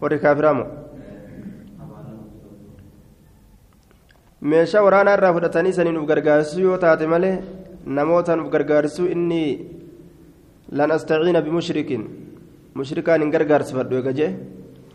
[0.00, 0.64] warri kaafiraamu
[4.52, 7.34] meeshaa waraanaa irraa fudhatanii saniin uf gargaarsuu yoo taate malee
[7.98, 9.42] namootaan uf gargaarsuu inni
[10.80, 12.02] lan astaciina bimushrikin
[12.78, 14.30] mushrikaan hin gargaarsifadhu eega jee.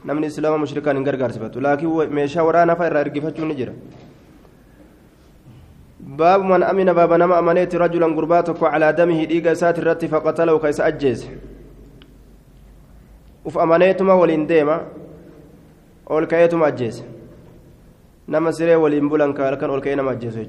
[0.05, 3.75] Namni islaama mushrikaan hin gargaarsifatu laakiin meeshaa waraanaa fa'a irraa ergifachuun ni jira.
[6.03, 10.81] باب من أمن باب نما أمنيت رجلا قرباتك على دمه ديقا سات الرت فقتله كيس
[10.81, 11.29] أجيز
[13.45, 14.87] وف أمنيتما ولين ديما
[16.11, 17.03] أول كيتما أجيز
[18.27, 20.39] نما سري ولين بولن كان أول كينما أجيز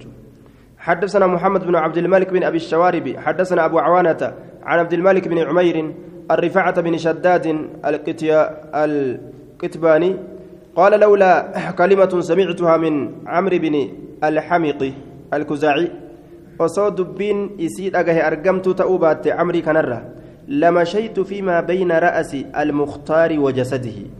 [0.78, 5.38] حدثنا محمد بن عبد الملك بن أبي الشوارب حدثنا أبو عوانة عن عبد الملك بن
[5.38, 5.94] عمير
[6.30, 7.46] الرفاعة بن شداد
[7.84, 8.40] القتيا
[8.84, 10.16] القتباني
[10.76, 13.88] قال لولا كلمة سمعتها من عمرو بن
[14.24, 14.92] الحمقي
[15.34, 15.90] الكزاعي
[18.22, 20.02] argamtuu ta'uu baatte camrii kanarra
[20.48, 24.10] lamashaytu fiimaa bayna ra'asi almukhtaari wa jasadihi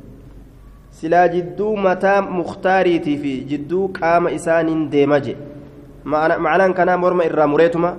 [0.91, 5.37] silaa jidduu mataa mukhtaariitii fi jidduu qaama isaaniin deema je
[6.05, 7.97] macnaan kanaa morma irraa mureetuma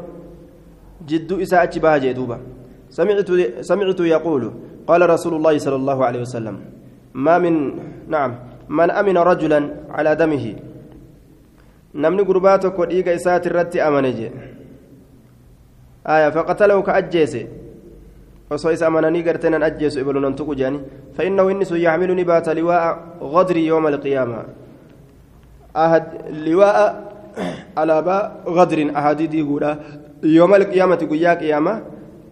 [1.06, 2.40] jidduu isaa achi baha jee duuba
[2.96, 4.44] سمعت يقول
[4.88, 6.56] قال رسول الله صلى الله عليه وسلم
[7.14, 7.56] ما من
[8.08, 8.32] نعم
[8.72, 9.60] من أمن رجلا
[9.92, 10.46] على دمه.
[13.80, 14.32] amane jee
[16.04, 17.48] aya faqatalahu ka ajjeese
[18.52, 20.80] osoo isa amananii gartee nan ajjeesu ibalu nan tuqu jeani
[21.16, 22.84] فإنه إنس يحملني بات لواء
[23.22, 24.40] غدر يوم القيامة.
[25.76, 26.04] أهد
[26.48, 26.78] لواء
[27.80, 29.40] على باء غدر أهدي
[30.24, 31.02] يوم القيامة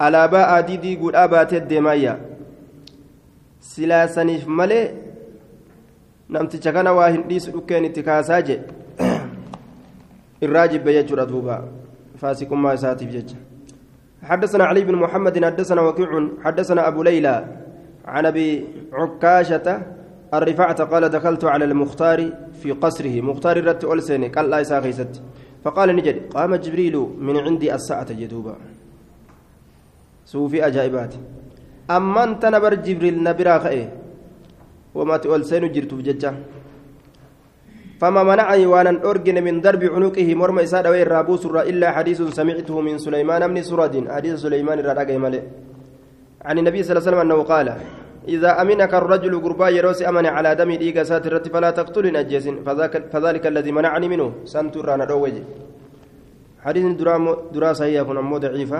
[0.03, 2.19] قيا قيامة على باء أهدي قولا بات الدمايا
[3.61, 4.91] سلاسنيف ملي
[6.29, 8.59] نمتي كان واهن ديس أكين اتكاساجي
[10.43, 11.63] irraa jibbe jechuudha duuba.
[12.19, 13.37] Faasikummaa isaatiif jecha.
[14.23, 17.45] حدثنا علي بن محمد حدثنا وكيع حدثنا أبو ليلى
[18.05, 19.81] عن أبي عكاشة
[20.33, 22.31] الرفاعة قال دخلت على المختار
[22.63, 25.21] في قصره مختار رت ألسني قال لا يساخيست
[25.63, 28.55] فقال نجد قام جبريل من عندي الساعة جدوبا
[30.33, 31.13] صوفي أجائبات.
[31.97, 33.85] أما أنت نبر جبريل نبرا خئه
[34.97, 36.31] وما تؤلسين جرت بججة
[38.01, 42.95] فما منعني وأنا أرجن من درب عنقه مرمى إساد وين رابوس إلا حديث سمعته من
[43.05, 45.15] سليمان بن سرد حديث سليمان الرقي
[46.47, 47.67] عن النبي صلى الله عليه وسلم أنه قال
[48.27, 52.45] إذا أمنك الرجل قربا يروس أمن على دم ديك ساترت فلا تقتل نجس.
[52.65, 54.27] فذاك فذلك الذي منعني منه.
[54.47, 55.03] سنتر أنا
[56.63, 56.85] حديث
[57.55, 58.79] دراسة هي كن أمو ضعيفة.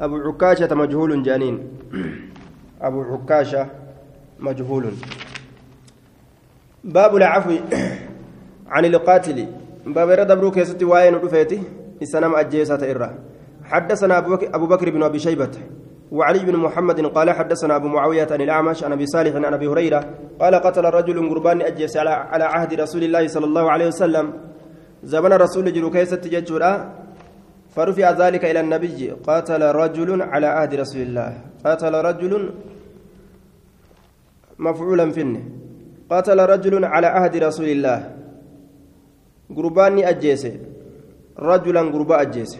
[0.00, 1.54] أبو عكاشة مجهول جانين
[2.80, 3.66] أبو عكاشة
[4.40, 4.84] مجهول.
[6.84, 7.50] باب العفو
[8.74, 9.46] عن القاتل.
[9.86, 11.62] باب رد بروك keessatti واين رفيتي.
[12.02, 13.14] السلام أجيسة إرّا
[13.64, 14.18] حدثنا
[14.54, 15.50] أبو بكر بن أبي شيبة
[16.12, 20.04] وعلي بن محمد قال حدثنا أبو معاوية عن الأعمش عن أبي صالح عن أبي هريرة
[20.40, 24.32] قال قتل رجل قربان أجيس على, عهد رسول الله صلى الله عليه وسلم.
[25.02, 26.97] زمن رسول جلو keessatti jechuudha
[27.74, 31.30] فرفع ذلك إلى النبي قاتل رجل على عهد رسول الله.
[31.64, 32.32] قاتل رجل
[34.58, 35.42] مفعولا فينه
[36.10, 37.98] قاتل رجل على عهد رسول الله.
[39.56, 40.44] قربان أجيس
[41.38, 42.52] رجلا قربا أجيس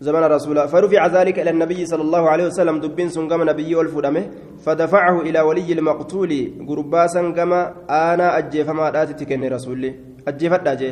[0.00, 2.80] زمن رسول فرفع ذلك إلى النبي صلى الله عليه وسلم.
[2.80, 4.24] دبين سنقم نبي والفدمه
[4.64, 6.32] فدفعه إلى ولي المقتول.
[6.68, 9.90] قرباسا كما أنا أجي فما راتي كن رسولي
[10.28, 10.90] أجي فداجي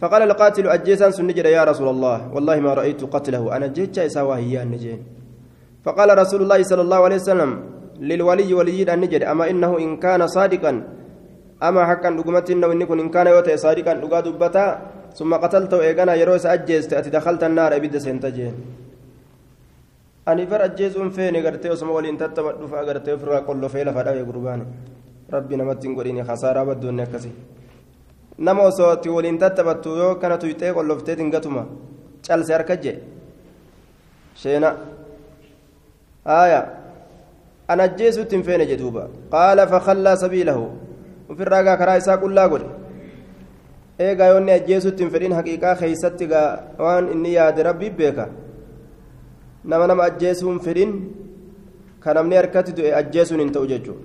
[0.00, 3.56] فقال القاتل أجيسا سنجد يا رسول الله والله ما رأيت قتله.
[3.56, 5.00] أنا جيتش إساواه النجين
[5.84, 7.50] فقال رسول الله صلى الله عليه وسلم
[8.00, 10.72] للولي ولي النجد أما إنه إن كان صادقا
[11.62, 14.66] أما حقا نقمت إنه إن كان يوتي صادقا نقا دبتا
[15.14, 18.54] ثم قتلته إيقنا يروس أجيست أتي دخلت النار أبدا سنتجين
[20.28, 24.24] أني فر أجيزون فين قرتي وسما ولين تتمت دفع قرتي فرا كل فيلا فدا يا
[24.28, 24.66] قرباني.
[25.32, 27.00] ربي نمتين قريني خسارة بدون
[28.38, 31.66] nama osooti waliin tattabattu yoo kana tuyxee qollofteetiin gatuma
[32.26, 32.96] calse harka jee
[34.42, 34.76] sheena
[36.24, 36.60] aya
[37.68, 40.64] an ajjeesutti hin feene jedhuuba qaala fakallaa sabiilahu
[41.34, 42.70] ofirraa gaa karaa isaa qullaa godhe
[44.06, 46.48] eegaa yoonni ajjeesutti hin fedhin haqiiqaa keeysatti gaa
[46.86, 48.28] waan inni yaade rabbii beeka
[49.64, 50.98] nama nama ajjeesuun fedhin
[52.00, 54.02] ka namni harkatti du'e ajjeesuun hin ta'u jechuudha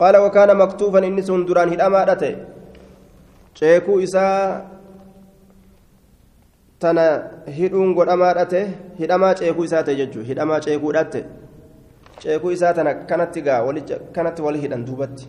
[0.00, 2.34] qaala wakaana maktuufan inni sun duraan hidhamaadha ta'e
[3.54, 4.60] ceekuu isaa
[6.78, 7.04] tana
[7.58, 8.64] hidhuun godhamaadha ta'e
[8.98, 11.24] hidhamaa ceekuu isaa ta'e jechuudha hidhamaa ceekuudha ta'e
[12.24, 13.62] ceekuu isaa tana kanatti gaa
[14.12, 15.28] kanatti wal hidhan duubatti.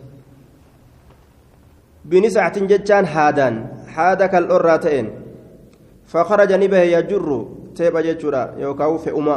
[2.04, 3.54] بنسعة جتان هادان
[3.96, 5.06] هادا كالأرى تئن
[6.06, 7.28] فخرج نبه يجر
[7.76, 9.36] تيبا جتشورا يوكاو في أما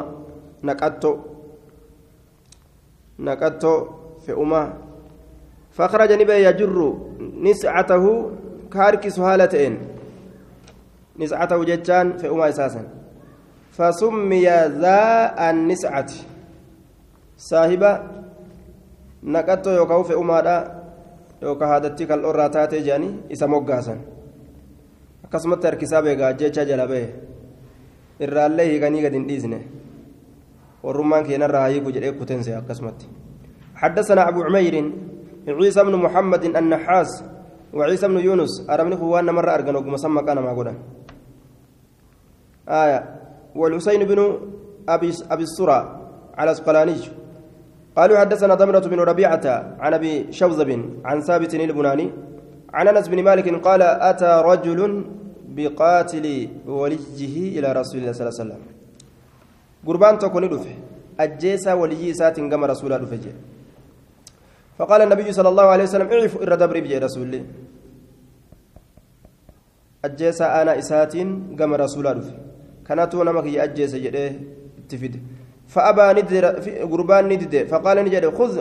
[0.64, 1.14] نكتو
[3.20, 3.74] نكتو
[4.26, 4.74] في أما
[5.72, 6.78] فخرج نبه يجر
[7.42, 8.06] نسعته
[8.74, 9.78] كاركس هالتين
[11.20, 12.84] نسعته جتان في أما أساسا
[13.72, 14.48] فسمي
[14.82, 15.02] ذا
[15.50, 16.12] النسعة
[17.38, 17.92] صاحبة
[19.24, 20.14] نكتو يوكاو في
[21.42, 24.00] yookaan haadatti kal'oorraa taatee jedhanii isa moggaasan
[25.26, 27.10] akkasumatti harkisaa beekaa jecha jala bahe
[28.28, 29.60] irraallee hiikanii gadi hin dhiisne
[30.84, 32.16] warrummaan keenarraa hayiku jedhee
[33.78, 34.76] حدثنا أبو عمير
[35.48, 37.24] عيسى بن محمد النحاس
[37.74, 40.74] وعيسى بن يونس أرمني خوان مرة أرجنوك مسمى كان ما قولا
[42.70, 43.00] آية.
[43.56, 44.20] والحسين بن
[44.90, 45.80] أبي أبي السرى
[46.38, 46.96] على اسقلاني
[47.98, 49.46] قالوا حدثنا ضمرة بن ربيعة
[49.80, 50.70] عن أبي شوذب
[51.06, 52.08] عن ثابت البناني.
[52.74, 54.82] عن أنس بن مالك قال أتى رجل
[55.58, 56.26] بقاتل
[56.68, 58.62] وليه إلى رسول الله صلى الله عليه وسلم.
[59.88, 60.76] قربان تكون دفه
[61.20, 63.26] أجيسا ولي سات كما رسول الله دفه
[64.78, 67.44] فقال النبي صلى الله عليه وسلم اعف إر دبري بجي رسول الله.
[70.06, 71.14] أجيسا أنا إسات
[71.60, 72.22] كما رسول الله.
[72.22, 72.36] دفه
[72.88, 74.32] كانت نمك أجيس جده
[74.80, 75.14] اتفد
[75.68, 76.46] فأبى ندد
[76.92, 78.54] قربان ندد فقال نجد خذ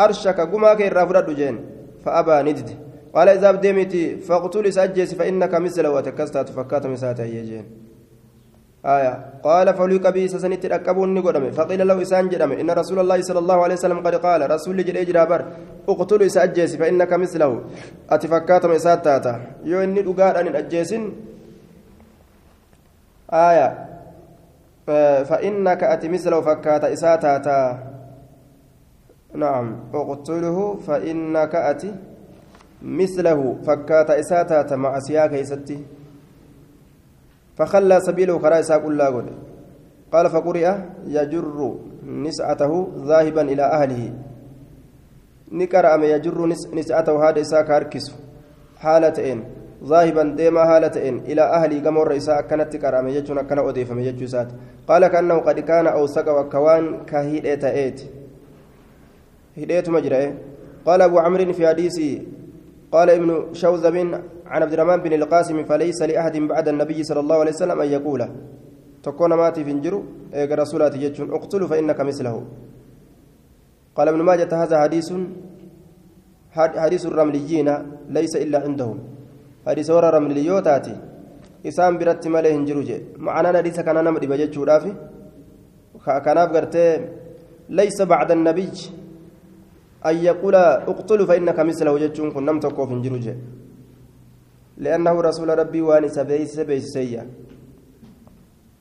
[0.00, 1.56] أرشك قماك الرافرد جين
[2.04, 2.70] فأبى ندد
[3.14, 7.66] قال إذا بديمتي فاقتل سأجس فإنك مثل وتكست تفكات مساته يجين.
[8.86, 9.14] آية.
[9.42, 13.62] قال فليك بي سسنت الأكبون نقدم فقيل له إسان جدم إن رسول الله صلى الله
[13.62, 15.40] عليه وسلم قد قال رسول جل إجرابر
[15.88, 17.60] اقتل سأجس فإنك مثله.
[18.10, 21.12] أتفكات مساته يو إني أقال أن أجيسن.
[23.32, 23.68] آية.
[25.24, 27.60] فإنك أتي مثله فكات إساتاتا
[29.34, 29.66] نعم.
[29.94, 31.94] اقتله فإنك أتي
[32.82, 36.01] مثله فكات إساتاتا مع سياك يستي
[37.56, 39.26] فخلى سبيله كرا إساق الله
[40.12, 40.66] قال فقرئ
[41.06, 41.58] يجر
[42.06, 42.72] نسعته
[43.08, 44.12] ذاهبا إلى أهله.
[45.52, 48.04] نكرأ يجر نسعته هذا إساك هركس
[48.78, 49.44] حالتين
[49.84, 54.48] ذاهبا ديما حالتين إلى أهلي قمر إساء كانت كرامة يجون كان أضيف من يجوسات
[54.88, 58.00] قال كأنه قد كان أوسق وكوان كهيدة إيت.
[59.58, 60.34] هدية مجرى.
[60.86, 62.20] قال أبو عمرو في حديثه
[62.92, 63.30] قال ابن
[63.62, 63.96] شوذب
[64.52, 68.20] عن عبد الرحمن بن القاسم فليس لأحد بعد النبي صلى الله عليه وسلم أن يقول
[69.02, 69.98] تكون ماتي فنجرو
[70.34, 72.34] إيقا رسولات يجون اقتلوا فإنك مثله.
[73.96, 75.08] قال ابن ماجة هذا حديث
[76.84, 77.68] حديث الرمليين
[78.16, 78.98] ليس إلا عندهم.
[79.66, 80.96] حديث ورى رمليوتاتي
[81.62, 84.84] biratti malee hin jiru jee ma'anaan hadiisa kana nama dhiba jechuudhaaf
[86.26, 87.00] kanaaf gartee
[87.68, 88.34] laysa bacda
[91.98, 93.36] jechuun kun nam tokkoof hin jiru jee
[94.78, 97.24] li'annahu rasuula rabbii waan isa beeysise beeysiseyya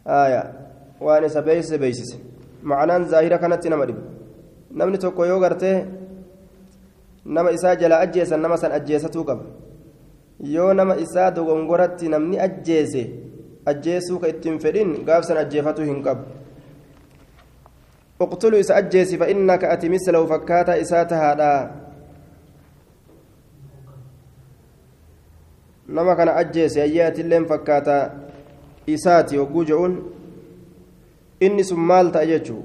[0.05, 0.43] aya
[0.99, 2.17] waan isa beeysise beeysise
[2.63, 4.01] ma'anaan zaahira kanatti nama dhibu
[4.82, 5.86] namni tokko yoo gartee
[7.26, 9.43] nama isaa jala ajjeesan nama san ajjeesatuu qaba
[10.55, 13.03] yoo nama isaa dogongoratti namni ajjeese
[13.65, 16.03] ajjeesuu ka ittiin fedhin gaafsan ajjeefatu hin
[18.24, 21.51] uqtulu isa ajjeesi fa innaka ati mislahu fakkaataa isaa tahaadha
[25.88, 28.03] nama kana ajjeese ayyee atilleen fakkaataa
[28.88, 29.95] isaati hogguu je'uun
[31.39, 32.63] inni sun maal ta'a jechuu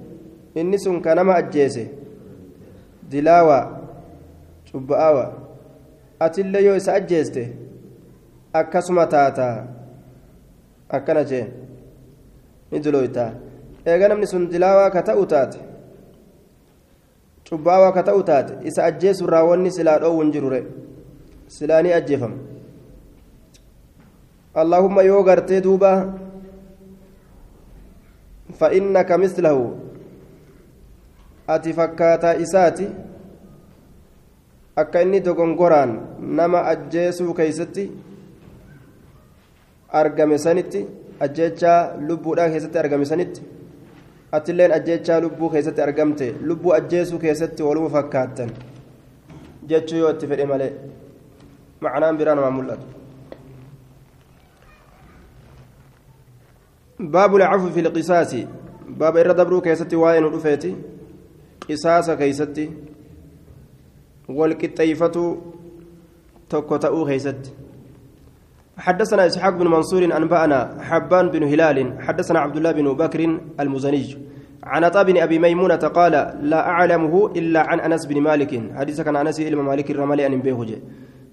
[0.54, 1.84] inni sun ka nama ajjeese
[3.11, 3.59] dilaawa
[4.70, 5.24] cubba'aawa
[6.28, 7.42] atillee yoo isa ajjeeste
[8.52, 9.48] akkasuma taata
[13.87, 15.59] eega namni sun dilaawaa ka ta'u taate
[17.49, 20.61] cubbaawaa ka ta'u taate isa ajjeesu raawwanni silaa dhoowwun jirure
[21.57, 22.37] silaa ni ajjeefama
[24.55, 25.93] allahumma yoo gartee duuba
[28.61, 29.59] فإنك مثله
[31.47, 32.87] ati fakkaataa isaati
[34.82, 35.93] akka inni dogongoraan
[36.39, 37.84] nama ajjeesuu keeysatti
[40.01, 40.80] argame sanitti
[41.26, 43.47] ajjechaa lubbuudhaa keessatti argame sanitti
[44.39, 48.51] atilleen ajjechaa lubbuu keessatti argamte lubbuu ajjeesuu keessatti waluma fakkaattan
[49.70, 50.72] jechuu yoo itti fedhe malee
[51.87, 52.97] macnaan biraa namaa mul'atu
[57.01, 58.34] باب العفو في القصاص
[58.89, 60.76] باب إرى دبرو كيستي وين ودفيتي
[61.68, 62.70] قصاص كيستي
[64.28, 65.16] والكتيفة
[66.51, 67.51] تكوتأو كيستي
[68.79, 74.16] حدثنا إسحاق بن منصور أنبأنا حبان بن هلال حدثنا عبد الله بن بكر المزني.
[74.64, 76.12] عن عطاء بن أبي ميمونة قال
[76.43, 78.62] لا أعلمه إلا عن أنس بن مالك.
[78.77, 80.79] حديث كان أنس إلى مالك الرملي أن بيهجه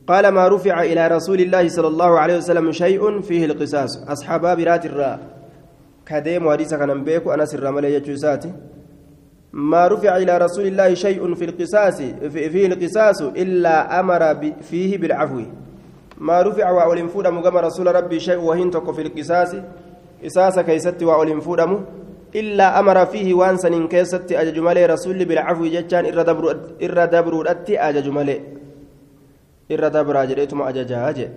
[0.07, 4.85] قال ما رفع إلى رسول الله صلى الله عليه وسلم شيء فيه القصاص؟ أصحاب برات
[4.85, 5.19] الراء
[6.05, 8.53] كديم حديث كان بيكو أنس الرملي يجوساتي
[9.53, 12.01] ما رفع إلى رسول الله شيء في القصاص
[12.33, 15.41] فيه القصاص إلا أمر فيه بالعفو.
[16.17, 19.55] ما رفع وأولين فودم كما رسول ربي شيء وهين في القصاص.
[20.23, 21.85] قصاص كيست وأولين فودم.
[22.35, 26.05] إلا أمر فيه وانسا إن كيست أجج مالي رسول بالعفو جتان
[26.85, 28.41] إر دبر أتي أجج مالي.
[29.71, 31.29] إر دبر أجريتم أججاج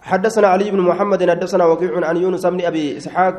[0.00, 3.34] حدثنا علي بن محمد حدثنا وكيع عن يونس بن أبي إسحاق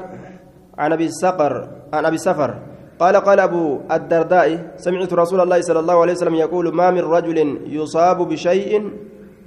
[0.78, 1.53] عن أبي السقر
[1.93, 2.51] عن أبي سفر.
[2.99, 7.38] قال قال أبو الدرداء سمعت رسول الله صلى الله عليه وسلم يقول ما من رجل
[7.67, 8.91] يصاب بشيء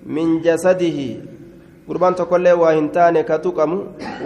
[0.09, 0.99] من جسده
[1.89, 3.73] قربان تقول وهنتان كتقم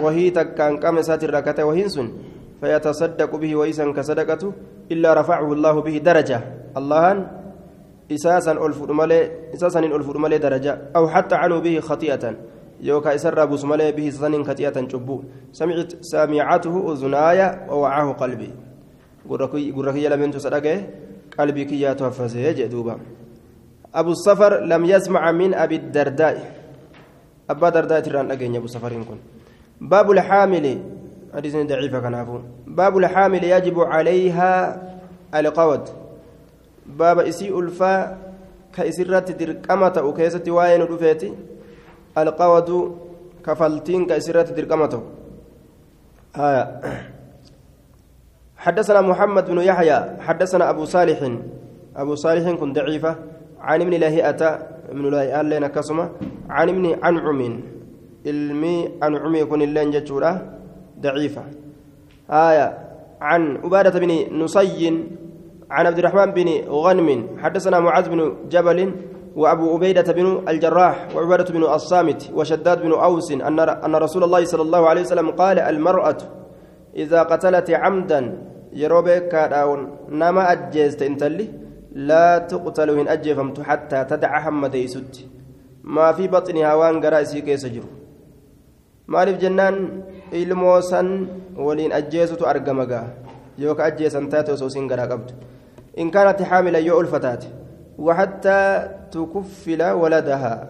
[0.01, 2.07] وهي تكان كم ساتر ركته وهنسن
[2.61, 4.51] فيتصدق به ويسا كصدقته
[4.91, 6.39] إلا رفعه الله به درجة
[6.77, 7.27] الله
[8.11, 9.19] إساسا ألف ملي
[9.55, 12.35] إساسا ألف ملي درجة أو حتى عنه به خطيئة
[12.81, 18.51] يوكا إسر بوس ملي به سن خطيئة جبو سمعت سامعته أذناي ووعاه قلبي
[19.75, 20.83] قركي لمن تصدقه
[21.39, 22.95] قلبي كي يتوفزه جدوبا
[23.95, 26.37] أبو الصفر لم يسمع من أبي الدرداء.
[27.49, 29.19] أبا درداء تران أجن أبو صفر كن.
[29.81, 30.81] باب الحامل.
[31.33, 32.15] حديث ضعيف كان
[32.67, 34.51] باب الحامل يجب عليها
[35.35, 35.83] القود.
[36.85, 38.17] باب إسي ألفا
[38.73, 41.33] كإسرات درقمة وكيسة وين رفيتي
[42.17, 42.69] القود
[43.45, 45.03] كفلتين كإسرات درقمة
[46.37, 46.81] آية.
[48.57, 49.99] حدثنا محمد بن يحيى.
[50.19, 51.19] حدثنا أبو صالح.
[51.95, 53.15] أبو صالح كن ضعيفة.
[53.63, 54.41] عن ابن لهيئة
[54.91, 56.05] ابن لهيئة لنا كسمة
[56.49, 57.41] عن ابن أنعم
[58.23, 60.31] ilmi ancumii kun illeen jechuudha
[61.01, 61.43] daciifa
[62.23, 62.67] آية
[63.21, 65.03] عن عبادة بن نصي
[65.71, 68.79] عن عبد الرحمن بن غنم حدثنا معاذ بن جبل
[69.35, 74.61] وأبو عبيدة بن الجراح وعبادة بن الصامت وشداد بن أوس أن أن رسول الله صلى
[74.61, 76.17] الله عليه وسلم قال المرأة
[76.95, 78.21] إذا قتلت عمدا
[78.73, 81.62] يروبك كاراون نما أجيست إنتلي.
[81.93, 85.15] لا تقتل من أجفمت حتى تدع حمد يسد
[85.83, 87.89] ما في بطنها وان قرأسي كيس جرو
[89.07, 89.75] maaliif jennaan
[90.31, 91.07] ilmoo san
[91.65, 93.07] waliin ajjeesutu argamagaa
[93.63, 95.33] yoo ka ajjeesan taate osoo isin garaa qabdu
[96.01, 97.49] in kaanati haamila yoo ulfa taate
[97.97, 100.69] وحتى تكفل ولدها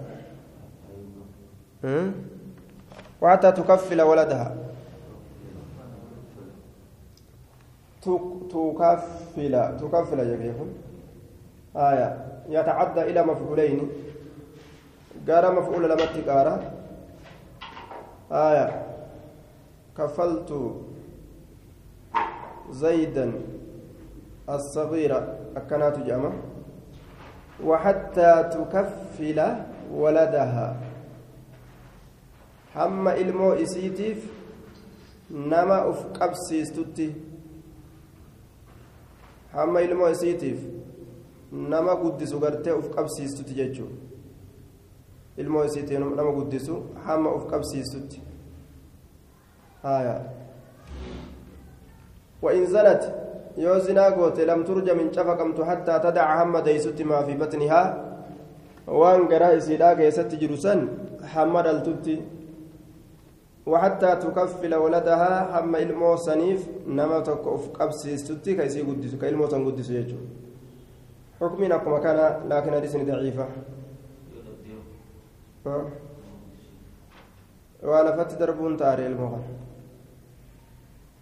[3.22, 4.56] وحتى تكفل ولدها
[8.02, 10.68] تكفل تكفل جميعهم
[11.76, 12.26] آية.
[12.50, 13.90] يتعدى إلى مفعولين.
[15.30, 16.56] قال مفعول لما تقارا
[18.32, 18.86] آية.
[19.98, 20.76] كفلت
[22.70, 23.32] زيدا
[24.50, 26.32] الصغيرة أكنات جمع
[27.64, 29.40] وحتى تكفل
[29.94, 30.94] ولدها.
[32.74, 34.24] hamma ilmoo isiitiif
[35.30, 37.06] nama uf qabsiistutti
[39.54, 40.60] hamma ilmoo isiitiif
[41.54, 43.96] nama guddisu gartee uf qabsiistutti jechuudha
[45.38, 48.22] ilmoo isiitiif nama guddisu hamma uf qabsiistutti
[52.44, 53.04] وإن زنت
[54.16, 57.88] goote lam turja min cafaqamtu hattaa tadaca hamma deeysutti maa fi batnihaa
[58.88, 60.90] waan garaa isiidhaa keessatti jiru san
[61.34, 62.16] hamma dhaltutti
[63.66, 70.20] وحتى تكفل ولدها هم إلمو سنيف نما تكف قبسيستي كيسي قدس كإلمو تنقدس يجو
[71.44, 72.18] حكمنا كما كان
[72.50, 73.48] لكن حديث ضعيفة
[77.84, 79.48] waa lafatti darbuun taare ilmoo kana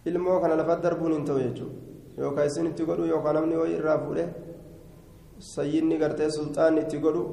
[0.10, 3.98] ilmoo kana lafatti darbuun hin ta'u jechuudha yookaan isin itti godhu yookaan namni wayii irraa
[4.04, 4.26] fuudhe
[5.54, 7.24] sayyinni gartee sulxaanni itti godhu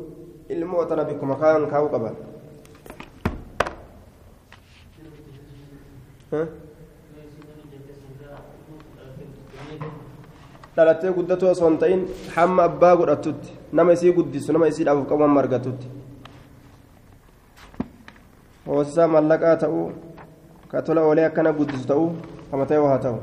[0.56, 2.16] ilmoo tana bikkuma kaan kaa'uu qaban.
[10.78, 12.02] Dhalattee guddatoo osoo hin ta'in
[12.36, 13.50] hamma abbaa godhatutti
[13.80, 15.86] nama isii guddisu nama isii dhaabuuf qabu hamma argatutti.
[18.68, 19.84] Hoosisaa mallaqaa ta'uu
[20.70, 22.08] ka tola oolee akkana guddisu ta'uu
[22.50, 23.18] kama ta'e haa ta'u